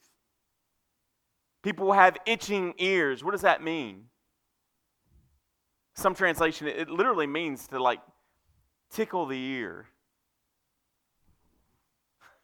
[1.62, 3.24] People will have itching ears.
[3.24, 4.04] What does that mean?
[5.94, 8.00] Some translation, it literally means to like
[8.90, 9.86] tickle the ear.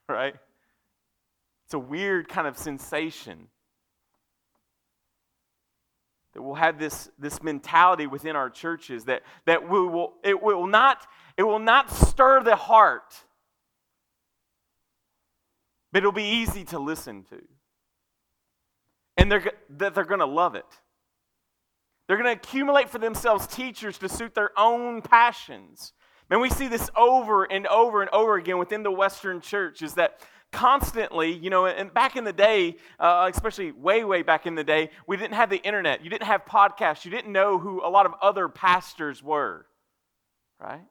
[0.09, 0.35] Right?
[1.65, 3.47] It's a weird kind of sensation
[6.35, 10.67] that we'll have this, this mentality within our churches that, that we will, it, will
[10.67, 11.07] not,
[11.37, 13.15] it will not stir the heart,
[15.93, 17.43] but it'll be easy to listen to.
[19.19, 20.65] And they're, that they're going to love it.
[22.09, 25.93] They're going to accumulate for themselves teachers to suit their own passions.
[26.31, 29.95] And we see this over and over and over again within the Western church is
[29.95, 30.19] that
[30.53, 34.63] constantly, you know, and back in the day, uh, especially way, way back in the
[34.63, 36.05] day, we didn't have the internet.
[36.05, 37.05] You didn't have podcasts.
[37.05, 39.67] You didn't know who a lot of other pastors were,
[40.61, 40.85] right?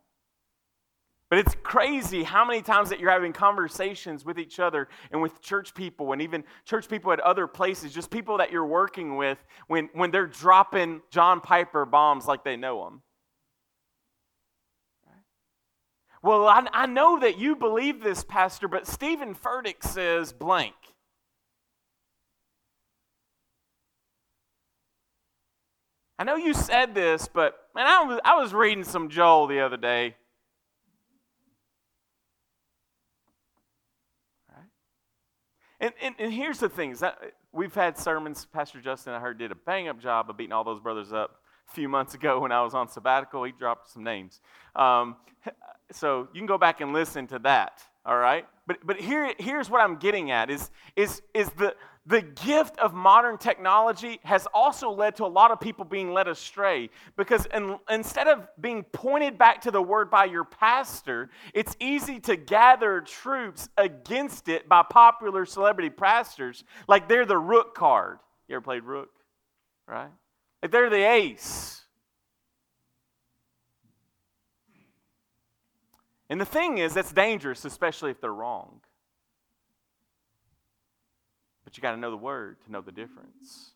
[1.29, 5.41] But it's crazy how many times that you're having conversations with each other and with
[5.41, 9.37] church people and even church people at other places, just people that you're working with
[9.67, 13.01] when, when they're dropping John Piper bombs like they know them.
[16.23, 20.75] Well, I, I know that you believe this, Pastor, but Steven Furtick says blank.
[26.19, 29.61] I know you said this, but man, I was, I was reading some Joel the
[29.61, 30.15] other day.
[35.79, 37.17] And, and, and here's the thing: that
[37.51, 38.45] we've had sermons.
[38.53, 41.41] Pastor Justin, I heard, did a bang up job of beating all those brothers up
[41.67, 43.43] a few months ago when I was on sabbatical.
[43.43, 44.41] He dropped some names.
[44.75, 45.15] Um,
[45.91, 47.81] so you can go back and listen to that.
[48.05, 48.45] All right.
[48.67, 51.75] But but here here's what I'm getting at: is is is the
[52.05, 56.27] the gift of modern technology has also led to a lot of people being led
[56.27, 61.75] astray because in, instead of being pointed back to the word by your pastor, it's
[61.79, 68.17] easy to gather troops against it by popular celebrity pastors like they're the rook card.
[68.47, 69.09] You ever played rook?
[69.87, 70.09] Right?
[70.63, 71.80] Like they're the ace.
[76.31, 78.79] And the thing is, that's dangerous, especially if they're wrong.
[81.65, 83.73] But you got to know the word to know the difference.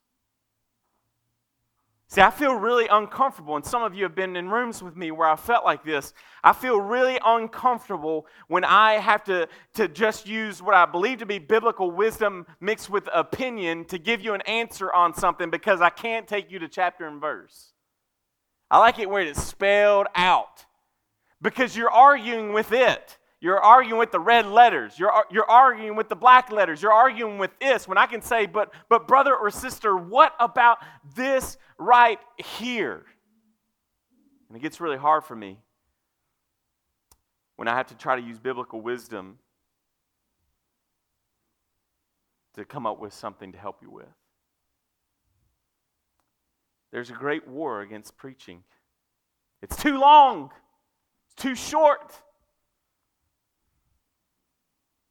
[2.08, 5.12] See, I feel really uncomfortable, and some of you have been in rooms with me
[5.12, 6.14] where I felt like this.
[6.46, 11.26] I feel really uncomfortable when I have to, to just use what I believe to
[11.26, 15.90] be biblical wisdom mixed with opinion to give you an answer on something because I
[15.90, 17.74] can't take you to chapter and verse.
[18.72, 20.65] I like it where it's spelled out
[21.42, 23.18] because you're arguing with it.
[23.42, 24.98] You're arguing with the red letters.
[24.98, 26.82] You're, you're arguing with the black letters.
[26.82, 30.80] You're arguing with this when I can say, but, but brother or sister, what about
[31.16, 33.04] this right here?
[34.50, 35.60] And it gets really hard for me
[37.56, 39.38] when I have to try to use biblical wisdom
[42.56, 44.06] to come up with something to help you with.
[46.92, 48.64] There's a great war against preaching.
[49.62, 50.52] It's too long,
[51.38, 52.22] too short.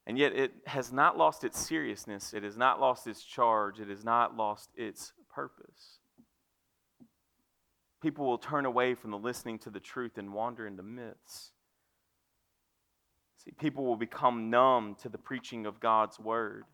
[0.06, 3.88] And yet it has not lost its seriousness, it has not lost its charge, it
[3.88, 5.98] has not lost its purpose.
[8.02, 11.52] People will turn away from the listening to the truth and wander into myths.
[13.38, 16.64] See, people will become numb to the preaching of God's word.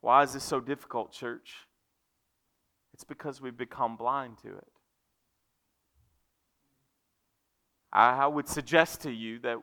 [0.00, 1.66] Why is this so difficult, church?
[2.94, 4.72] It's because we've become blind to it.
[7.92, 9.58] I would suggest to you that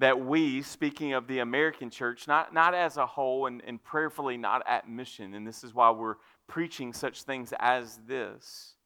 [0.00, 4.38] that we, speaking of the American church, not, not as a whole and, and prayerfully
[4.38, 6.14] not at mission, and this is why we're
[6.48, 8.76] preaching such things as this,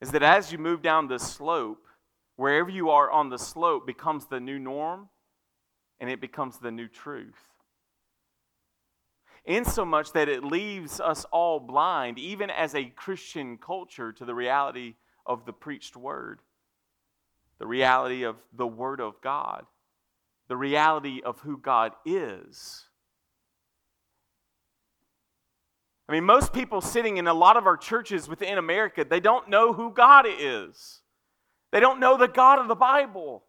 [0.00, 1.86] is that as you move down the slope,
[2.34, 5.08] wherever you are on the slope becomes the new norm
[6.00, 7.55] and it becomes the new truth.
[9.46, 14.24] In so much that it leaves us all blind, even as a Christian culture, to
[14.24, 16.40] the reality of the preached word
[17.58, 19.64] the reality of the Word of God,
[20.48, 22.84] the reality of who God is.
[26.08, 29.48] I mean, most people sitting in a lot of our churches within America, they don't
[29.48, 31.00] know who God is.
[31.72, 33.42] They don't know the God of the Bible.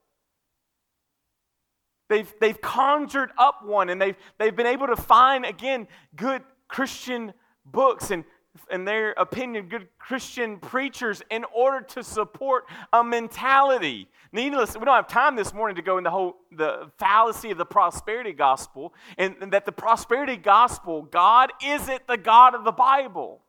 [2.09, 7.33] They've, they've conjured up one and they've, they've been able to find, again, good Christian
[7.65, 8.23] books and
[8.71, 14.07] in their opinion, good Christian preachers in order to support a mentality.
[14.31, 17.57] Needless, we don't have time this morning to go in the whole the fallacy of
[17.57, 22.71] the prosperity gospel, and, and that the prosperity gospel, God isn't the God of the
[22.71, 23.41] Bible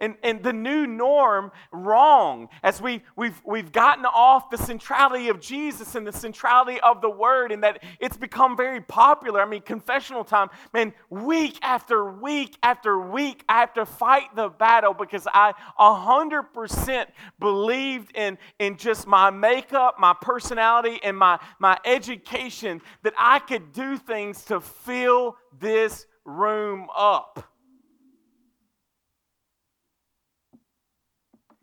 [0.00, 5.40] and, and the new norm wrong as we, we've, we've gotten off the centrality of
[5.40, 9.40] Jesus and the centrality of the Word, and that it's become very popular.
[9.40, 14.48] I mean, confessional time, man, week after week after week, I have to fight the
[14.48, 17.06] battle because I 100%
[17.38, 23.72] believed in, in just my makeup, my personality, and my, my education that I could
[23.72, 27.44] do things to fill this room up.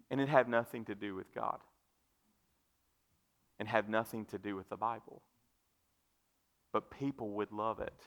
[0.10, 1.60] And it had nothing to do with God
[3.60, 5.22] and had nothing to do with the Bible.
[6.72, 8.06] But people would love it.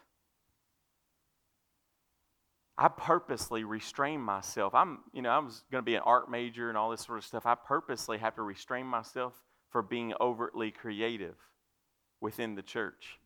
[2.79, 4.75] I purposely restrain myself.
[4.75, 7.19] I'm, you know, I was going to be an art major and all this sort
[7.19, 7.45] of stuff.
[7.45, 9.35] I purposely have to restrain myself
[9.71, 11.37] for being overtly creative
[12.21, 13.19] within the church.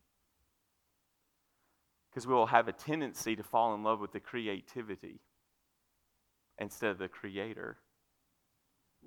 [2.09, 5.21] Because we will have a tendency to fall in love with the creativity
[6.59, 7.77] instead of the creator.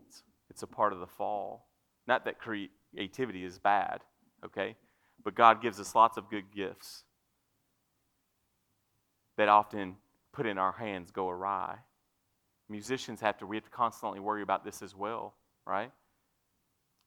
[0.07, 1.69] It's, it's a part of the fall.
[2.07, 4.01] Not that creativity is bad,
[4.45, 4.77] okay?
[5.25, 7.05] But God gives us lots of good gifts
[9.37, 9.97] that often
[10.33, 11.77] put in our hands go awry.
[12.69, 15.35] Musicians have to, we have to constantly worry about this as well,
[15.67, 15.91] right?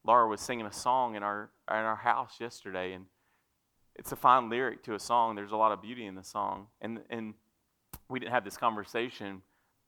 [0.03, 3.05] Laura was singing a song in our, in our house yesterday, and
[3.95, 5.35] it's a fine lyric to a song.
[5.35, 6.67] There's a lot of beauty in the song.
[6.81, 7.35] And, and
[8.09, 9.41] we didn't have this conversation,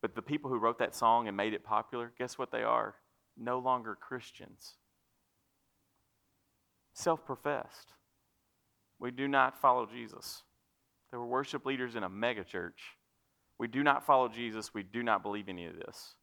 [0.04, 2.96] but the people who wrote that song and made it popular, guess what they are?
[3.38, 4.74] No longer Christians.
[6.94, 7.94] Self professed.
[9.00, 10.44] We do not follow Jesus.
[11.10, 12.98] They were worship leaders in a megachurch.
[13.58, 14.74] We do not follow Jesus.
[14.74, 16.16] We do not believe any of this.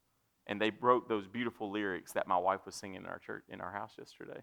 [0.47, 3.63] And they wrote those beautiful lyrics that my wife was singing in our church in
[3.63, 4.43] our house yesterday.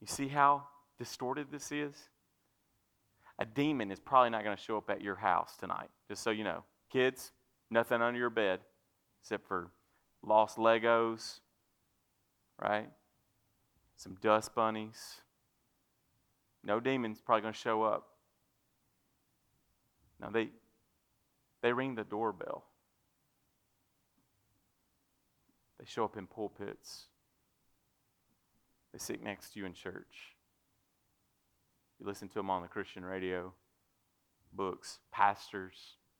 [0.00, 2.08] You see how distorted this is?
[3.38, 6.30] A demon is probably not going to show up at your house tonight, just so
[6.30, 6.64] you know.
[6.92, 7.32] Kids,
[7.70, 8.60] nothing under your bed
[9.20, 9.70] except for
[10.22, 11.40] lost Legos,
[12.60, 12.90] right?
[13.96, 15.20] Some dust bunnies.
[16.64, 18.08] No demon's probably going to show up.
[20.20, 20.50] Now they
[21.62, 22.64] they ring the doorbell.
[25.78, 27.06] They show up in pulpits.
[28.92, 30.31] They sit next to you in church.
[32.02, 33.52] You listen to them on the Christian radio,
[34.52, 35.76] books, pastors.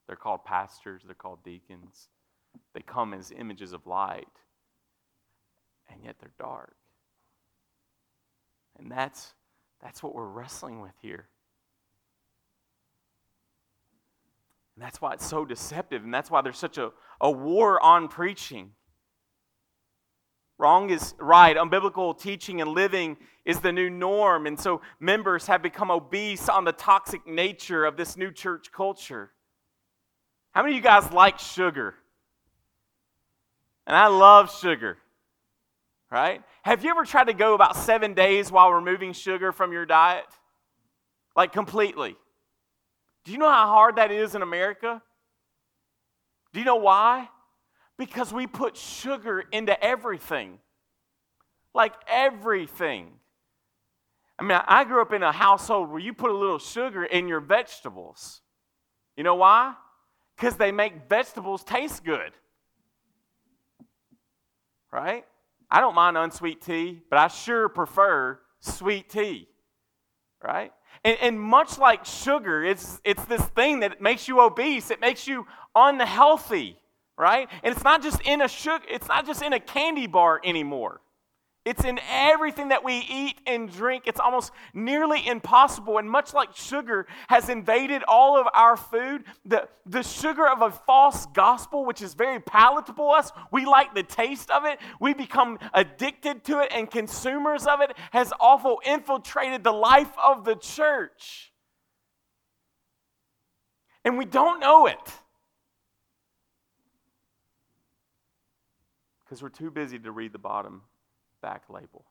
[0.06, 2.06] They're called pastors, they're called deacons.
[2.72, 4.28] They come as images of light,
[5.90, 6.76] and yet they're dark.
[8.78, 9.32] And that's,
[9.82, 11.26] that's what we're wrestling with here.
[14.76, 18.06] And that's why it's so deceptive, and that's why there's such a, a war on
[18.06, 18.70] preaching.
[20.58, 21.56] Wrong is right.
[21.56, 24.46] Unbiblical teaching and living is the new norm.
[24.46, 29.30] And so members have become obese on the toxic nature of this new church culture.
[30.52, 31.94] How many of you guys like sugar?
[33.86, 34.96] And I love sugar,
[36.10, 36.42] right?
[36.62, 40.26] Have you ever tried to go about seven days while removing sugar from your diet?
[41.34, 42.16] Like completely.
[43.24, 45.02] Do you know how hard that is in America?
[46.52, 47.28] Do you know why?
[47.98, 50.58] Because we put sugar into everything.
[51.74, 53.08] Like everything.
[54.38, 57.28] I mean, I grew up in a household where you put a little sugar in
[57.28, 58.40] your vegetables.
[59.16, 59.74] You know why?
[60.36, 62.32] Because they make vegetables taste good.
[64.90, 65.24] Right?
[65.70, 69.48] I don't mind unsweet tea, but I sure prefer sweet tea.
[70.42, 70.72] Right?
[71.04, 75.26] And, and, much like sugar, it's, it's this thing that makes you obese, it makes
[75.26, 76.76] you unhealthy
[77.16, 77.48] right?
[77.62, 81.00] And it's not just in a sugar, it's not just in a candy bar anymore.
[81.64, 84.04] It's in everything that we eat and drink.
[84.06, 85.98] It's almost nearly impossible.
[85.98, 90.72] And much like sugar has invaded all of our food, the, the sugar of a
[90.72, 95.14] false gospel, which is very palatable to us, we like the taste of it, we
[95.14, 100.56] become addicted to it, and consumers of it, has awful infiltrated the life of the
[100.56, 101.52] church.
[104.04, 104.98] And we don't know it.
[109.32, 110.82] because we're too busy to read the bottom
[111.42, 112.06] back label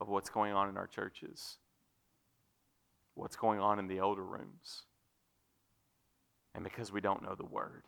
[0.00, 1.56] of what's going on in our churches,
[3.14, 4.82] what's going on in the elder rooms,
[6.54, 7.84] and because we don't know the word.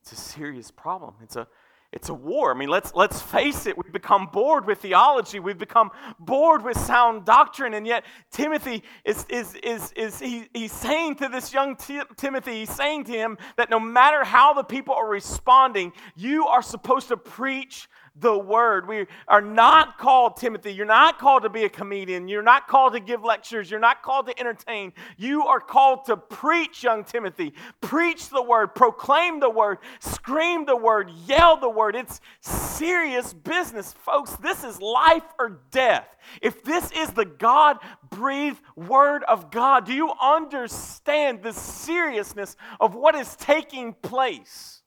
[0.00, 1.14] It's a serious problem.
[1.22, 1.46] It's a
[1.90, 2.50] it's a war.
[2.50, 3.78] I mean, let's, let's face it.
[3.78, 5.40] We've become bored with theology.
[5.40, 7.72] We've become bored with sound doctrine.
[7.72, 12.60] And yet, Timothy is, is, is, is he, he's saying to this young T- Timothy,
[12.60, 17.08] he's saying to him that no matter how the people are responding, you are supposed
[17.08, 17.88] to preach
[18.20, 18.88] the word.
[18.88, 22.28] We are not called, Timothy, you're not called to be a comedian.
[22.28, 23.70] You're not called to give lectures.
[23.70, 24.92] You're not called to entertain.
[25.16, 27.54] You are called to preach, young Timothy.
[27.80, 31.96] Preach the word, proclaim the word, scream the word, yell the word.
[31.96, 34.32] It's serious business, folks.
[34.36, 36.08] This is life or death.
[36.42, 37.78] If this is the God
[38.10, 44.77] breathed word of God, do you understand the seriousness of what is taking place?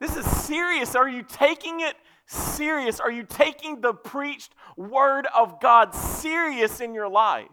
[0.00, 0.94] This is serious.
[0.94, 1.96] Are you taking it
[2.26, 3.00] serious?
[3.00, 7.48] Are you taking the preached word of God serious in your life?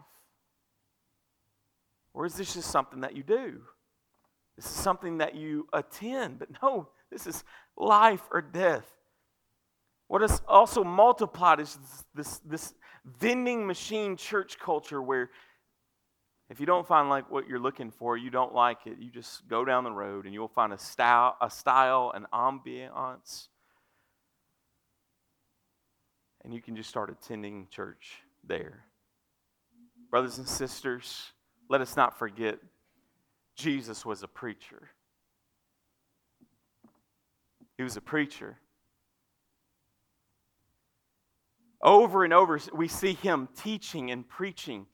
[2.14, 3.60] Or is this just something that you do?
[4.56, 6.38] This is something that you attend.
[6.38, 7.44] But no, this is
[7.76, 8.90] life or death.
[10.08, 12.74] What is also multiplied is this, this, this
[13.20, 15.30] vending machine church culture where
[16.48, 19.48] if you don't find like what you're looking for, you don't like it, you just
[19.48, 23.48] go down the road and you'll find a style, a style, an ambiance.
[26.44, 28.84] And you can just start attending church there.
[30.10, 31.32] Brothers and sisters,
[31.68, 32.58] let us not forget
[33.56, 34.90] Jesus was a preacher.
[37.76, 38.58] He was a preacher.
[41.82, 44.86] Over and over, we see him teaching and preaching.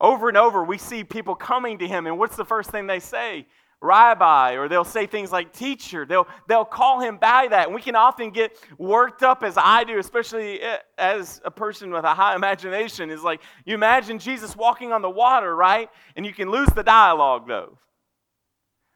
[0.00, 3.00] Over and over, we see people coming to him, and what's the first thing they
[3.00, 3.46] say?
[3.80, 6.06] Rabbi, or they'll say things like teacher.
[6.06, 7.66] They'll, they'll call him by that.
[7.66, 10.60] And we can often get worked up, as I do, especially
[10.96, 13.10] as a person with a high imagination.
[13.10, 15.90] Is like you imagine Jesus walking on the water, right?
[16.16, 17.78] And you can lose the dialogue, though.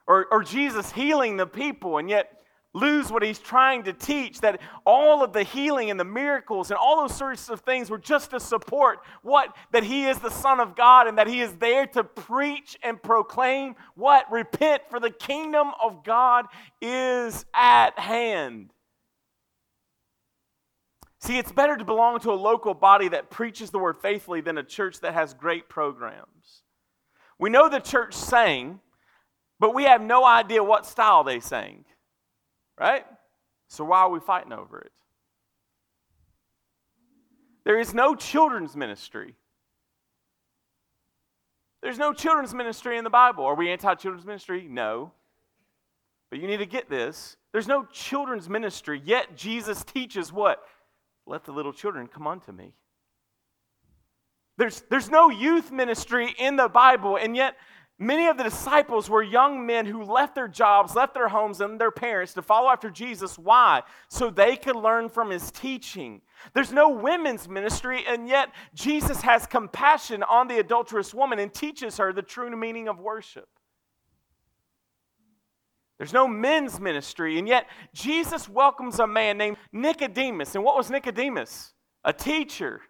[0.07, 2.38] Or, or Jesus healing the people, and yet
[2.75, 6.79] lose what he's trying to teach that all of the healing and the miracles and
[6.79, 10.61] all those sorts of things were just to support what that he is the son
[10.61, 14.31] of god and that he is there to preach and proclaim what?
[14.31, 16.47] Repent for the kingdom of god
[16.81, 18.71] is at hand.
[21.21, 24.59] See it's better to belong to a local body that preaches the word faithfully than
[24.59, 26.63] a church that has great programs.
[27.39, 28.81] We know the church sang
[29.61, 31.85] but we have no idea what style they sang
[32.79, 33.05] Right?
[33.69, 34.93] So why are we fighting over it?
[37.65, 39.35] There is no children's ministry.
[41.83, 43.45] There's no children's ministry in the Bible.
[43.45, 44.67] Are we anti children's ministry?
[44.69, 45.13] No.
[46.31, 47.37] But you need to get this.
[47.53, 50.63] There's no children's ministry, yet Jesus teaches what?
[51.27, 52.75] Let the little children come unto me.
[54.57, 57.57] There's, there's no youth ministry in the Bible, and yet
[58.01, 61.81] Many of the disciples were young men who left their jobs, left their homes, and
[61.81, 63.37] their parents to follow after Jesus.
[63.37, 63.83] Why?
[64.09, 66.23] So they could learn from his teaching.
[66.55, 71.97] There's no women's ministry, and yet Jesus has compassion on the adulterous woman and teaches
[71.97, 73.49] her the true meaning of worship.
[75.99, 80.55] There's no men's ministry, and yet Jesus welcomes a man named Nicodemus.
[80.55, 81.75] And what was Nicodemus?
[82.05, 82.81] A teacher.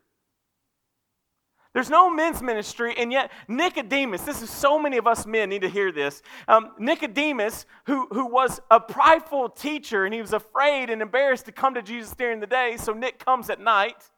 [1.79, 5.63] There's no men's ministry, and yet Nicodemus, this is so many of us men need
[5.63, 6.23] to hear this.
[6.49, 11.53] Um, Nicodemus, who, who was a prideful teacher, and he was afraid and embarrassed to
[11.53, 14.11] come to Jesus during the day, so Nick comes at night.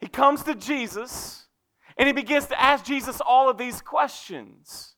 [0.00, 1.48] He comes to Jesus,
[1.96, 4.94] and he begins to ask Jesus all of these questions.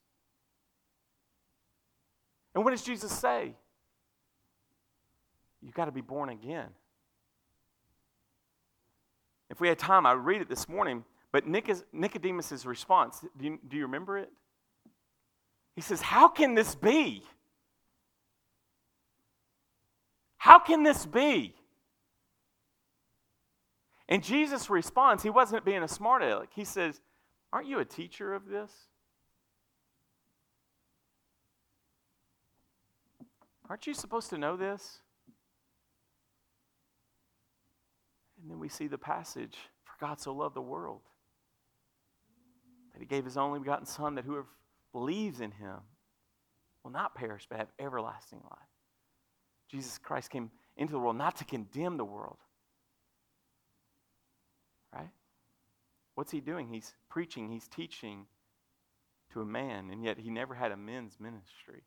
[2.54, 3.54] And what does Jesus say?
[5.62, 6.68] You've got to be born again.
[9.52, 11.04] If we had time, I would read it this morning.
[11.30, 14.30] But Nicodemus' response, do you, do you remember it?
[15.76, 17.22] He says, How can this be?
[20.38, 21.54] How can this be?
[24.08, 26.48] And Jesus responds, he wasn't being a smart aleck.
[26.54, 27.00] He says,
[27.52, 28.72] Aren't you a teacher of this?
[33.68, 35.02] Aren't you supposed to know this?
[38.42, 41.02] And then we see the passage For God so loved the world
[42.92, 44.48] that he gave his only begotten Son, that whoever
[44.92, 45.78] believes in him
[46.84, 48.68] will not perish but have everlasting life.
[49.70, 52.36] Jesus Christ came into the world not to condemn the world.
[54.92, 55.08] Right?
[56.16, 56.68] What's he doing?
[56.68, 58.26] He's preaching, he's teaching
[59.32, 61.84] to a man, and yet he never had a men's ministry.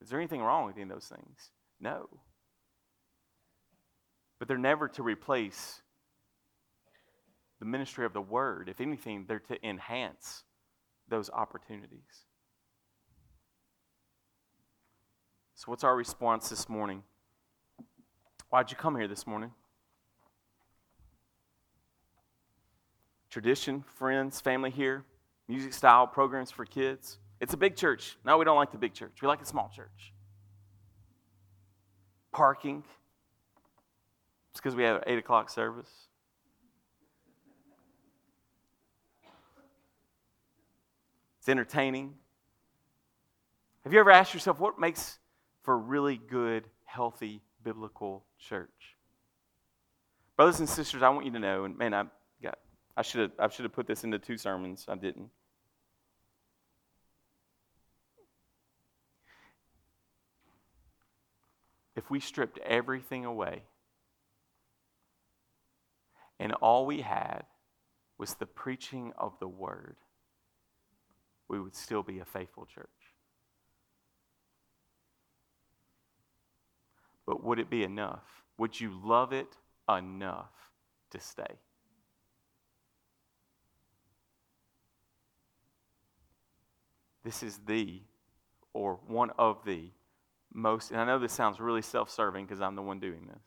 [0.00, 1.50] Is there anything wrong with any of those things?
[1.78, 2.08] No
[4.42, 5.81] but they're never to replace
[7.62, 8.68] the ministry of the word.
[8.68, 10.42] If anything, they're to enhance
[11.06, 12.26] those opportunities.
[15.54, 17.04] So, what's our response this morning?
[18.50, 19.52] Why'd you come here this morning?
[23.30, 25.04] Tradition, friends, family here,
[25.46, 27.18] music style, programs for kids.
[27.40, 28.16] It's a big church.
[28.24, 29.22] No, we don't like the big church.
[29.22, 30.12] We like a small church.
[32.32, 32.82] Parking,
[34.50, 36.08] it's because we have an 8 o'clock service.
[41.42, 42.14] It's entertaining.
[43.82, 45.18] Have you ever asked yourself what makes
[45.64, 48.96] for a really good, healthy, biblical church?
[50.36, 52.04] Brothers and sisters, I want you to know, and man, I
[52.40, 52.60] got
[52.96, 54.86] I should have I should have put this into two sermons.
[54.88, 55.30] I didn't.
[61.96, 63.64] If we stripped everything away
[66.38, 67.42] and all we had
[68.16, 69.96] was the preaching of the word,
[71.48, 72.88] we would still be a faithful church.
[77.26, 78.42] But would it be enough?
[78.58, 79.56] Would you love it
[79.88, 80.62] enough
[81.12, 81.60] to stay.
[87.24, 88.02] This is the,
[88.72, 89.90] or one of the
[90.52, 93.42] most, and I know this sounds really self serving because I'm the one doing this.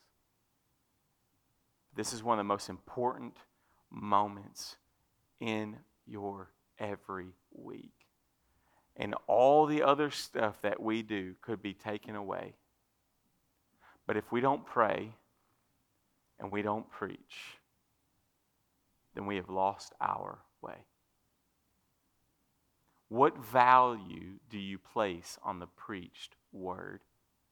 [1.94, 3.38] This is one of the most important
[3.92, 4.78] moments
[5.40, 7.92] in your every week.
[8.98, 12.54] And all the other stuff that we do could be taken away.
[14.08, 15.14] But if we don't pray
[16.40, 17.58] and we don't preach,
[19.14, 20.86] then we have lost our way.
[23.10, 27.02] What value do you place on the preached word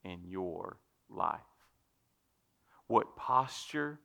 [0.03, 0.77] in your
[1.09, 1.39] life?
[2.87, 3.99] What posture,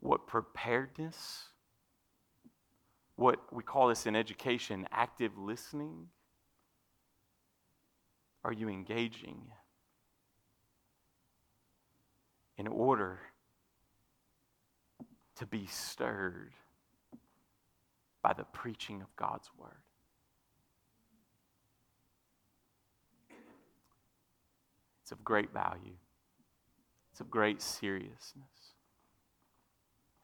[0.00, 1.48] what preparedness,
[3.16, 6.08] what we call this in education active listening?
[8.44, 9.40] Are you engaging
[12.58, 13.20] in order
[15.36, 16.52] to be stirred
[18.22, 19.72] by the preaching of God's word?
[25.02, 25.96] It's of great value.
[27.12, 28.74] It's of great seriousness.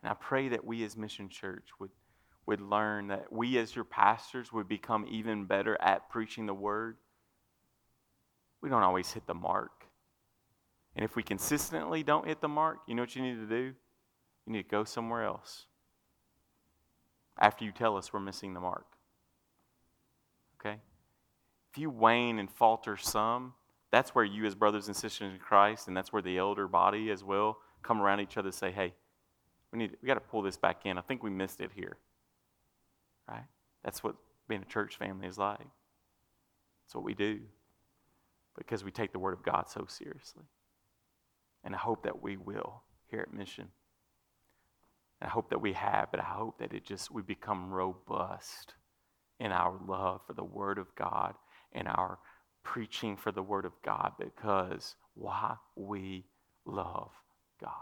[0.03, 1.91] And I pray that we as Mission Church would,
[2.51, 6.97] would learn that we as your pastors would become even better at preaching the word.
[8.61, 9.87] We don't always hit the mark.
[10.97, 13.73] And if we consistently don't hit the mark, you know what you need to do?
[14.47, 15.67] You need to go somewhere else
[17.39, 18.97] after you tell us we're missing the mark.
[20.61, 20.81] Okay?
[21.71, 23.55] If you wane and falter some,
[23.93, 27.13] that's where you, as brothers and sisters in Christ, and that's where the elder body
[27.13, 28.93] as well, come around each other and say, hey,
[29.73, 30.99] we, need, we got to pull this back in.
[30.99, 31.97] I think we missed it here.
[33.31, 33.45] Right?
[33.85, 34.17] That's what
[34.49, 35.59] being a church family is like.
[35.59, 37.41] That's what we do
[38.57, 40.45] because we take the Word of God so seriously.
[41.65, 43.69] And I hope that we will here at Mission.
[45.21, 48.75] And I hope that we have, but I hope that it just, we become robust
[49.39, 51.35] in our love for the Word of God
[51.73, 52.19] and our
[52.63, 55.55] preaching for the Word of God because why?
[55.77, 56.25] We
[56.65, 57.11] love
[57.61, 57.73] God.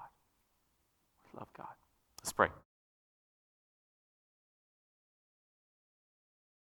[1.25, 1.67] We love God.
[2.23, 2.49] Let's pray.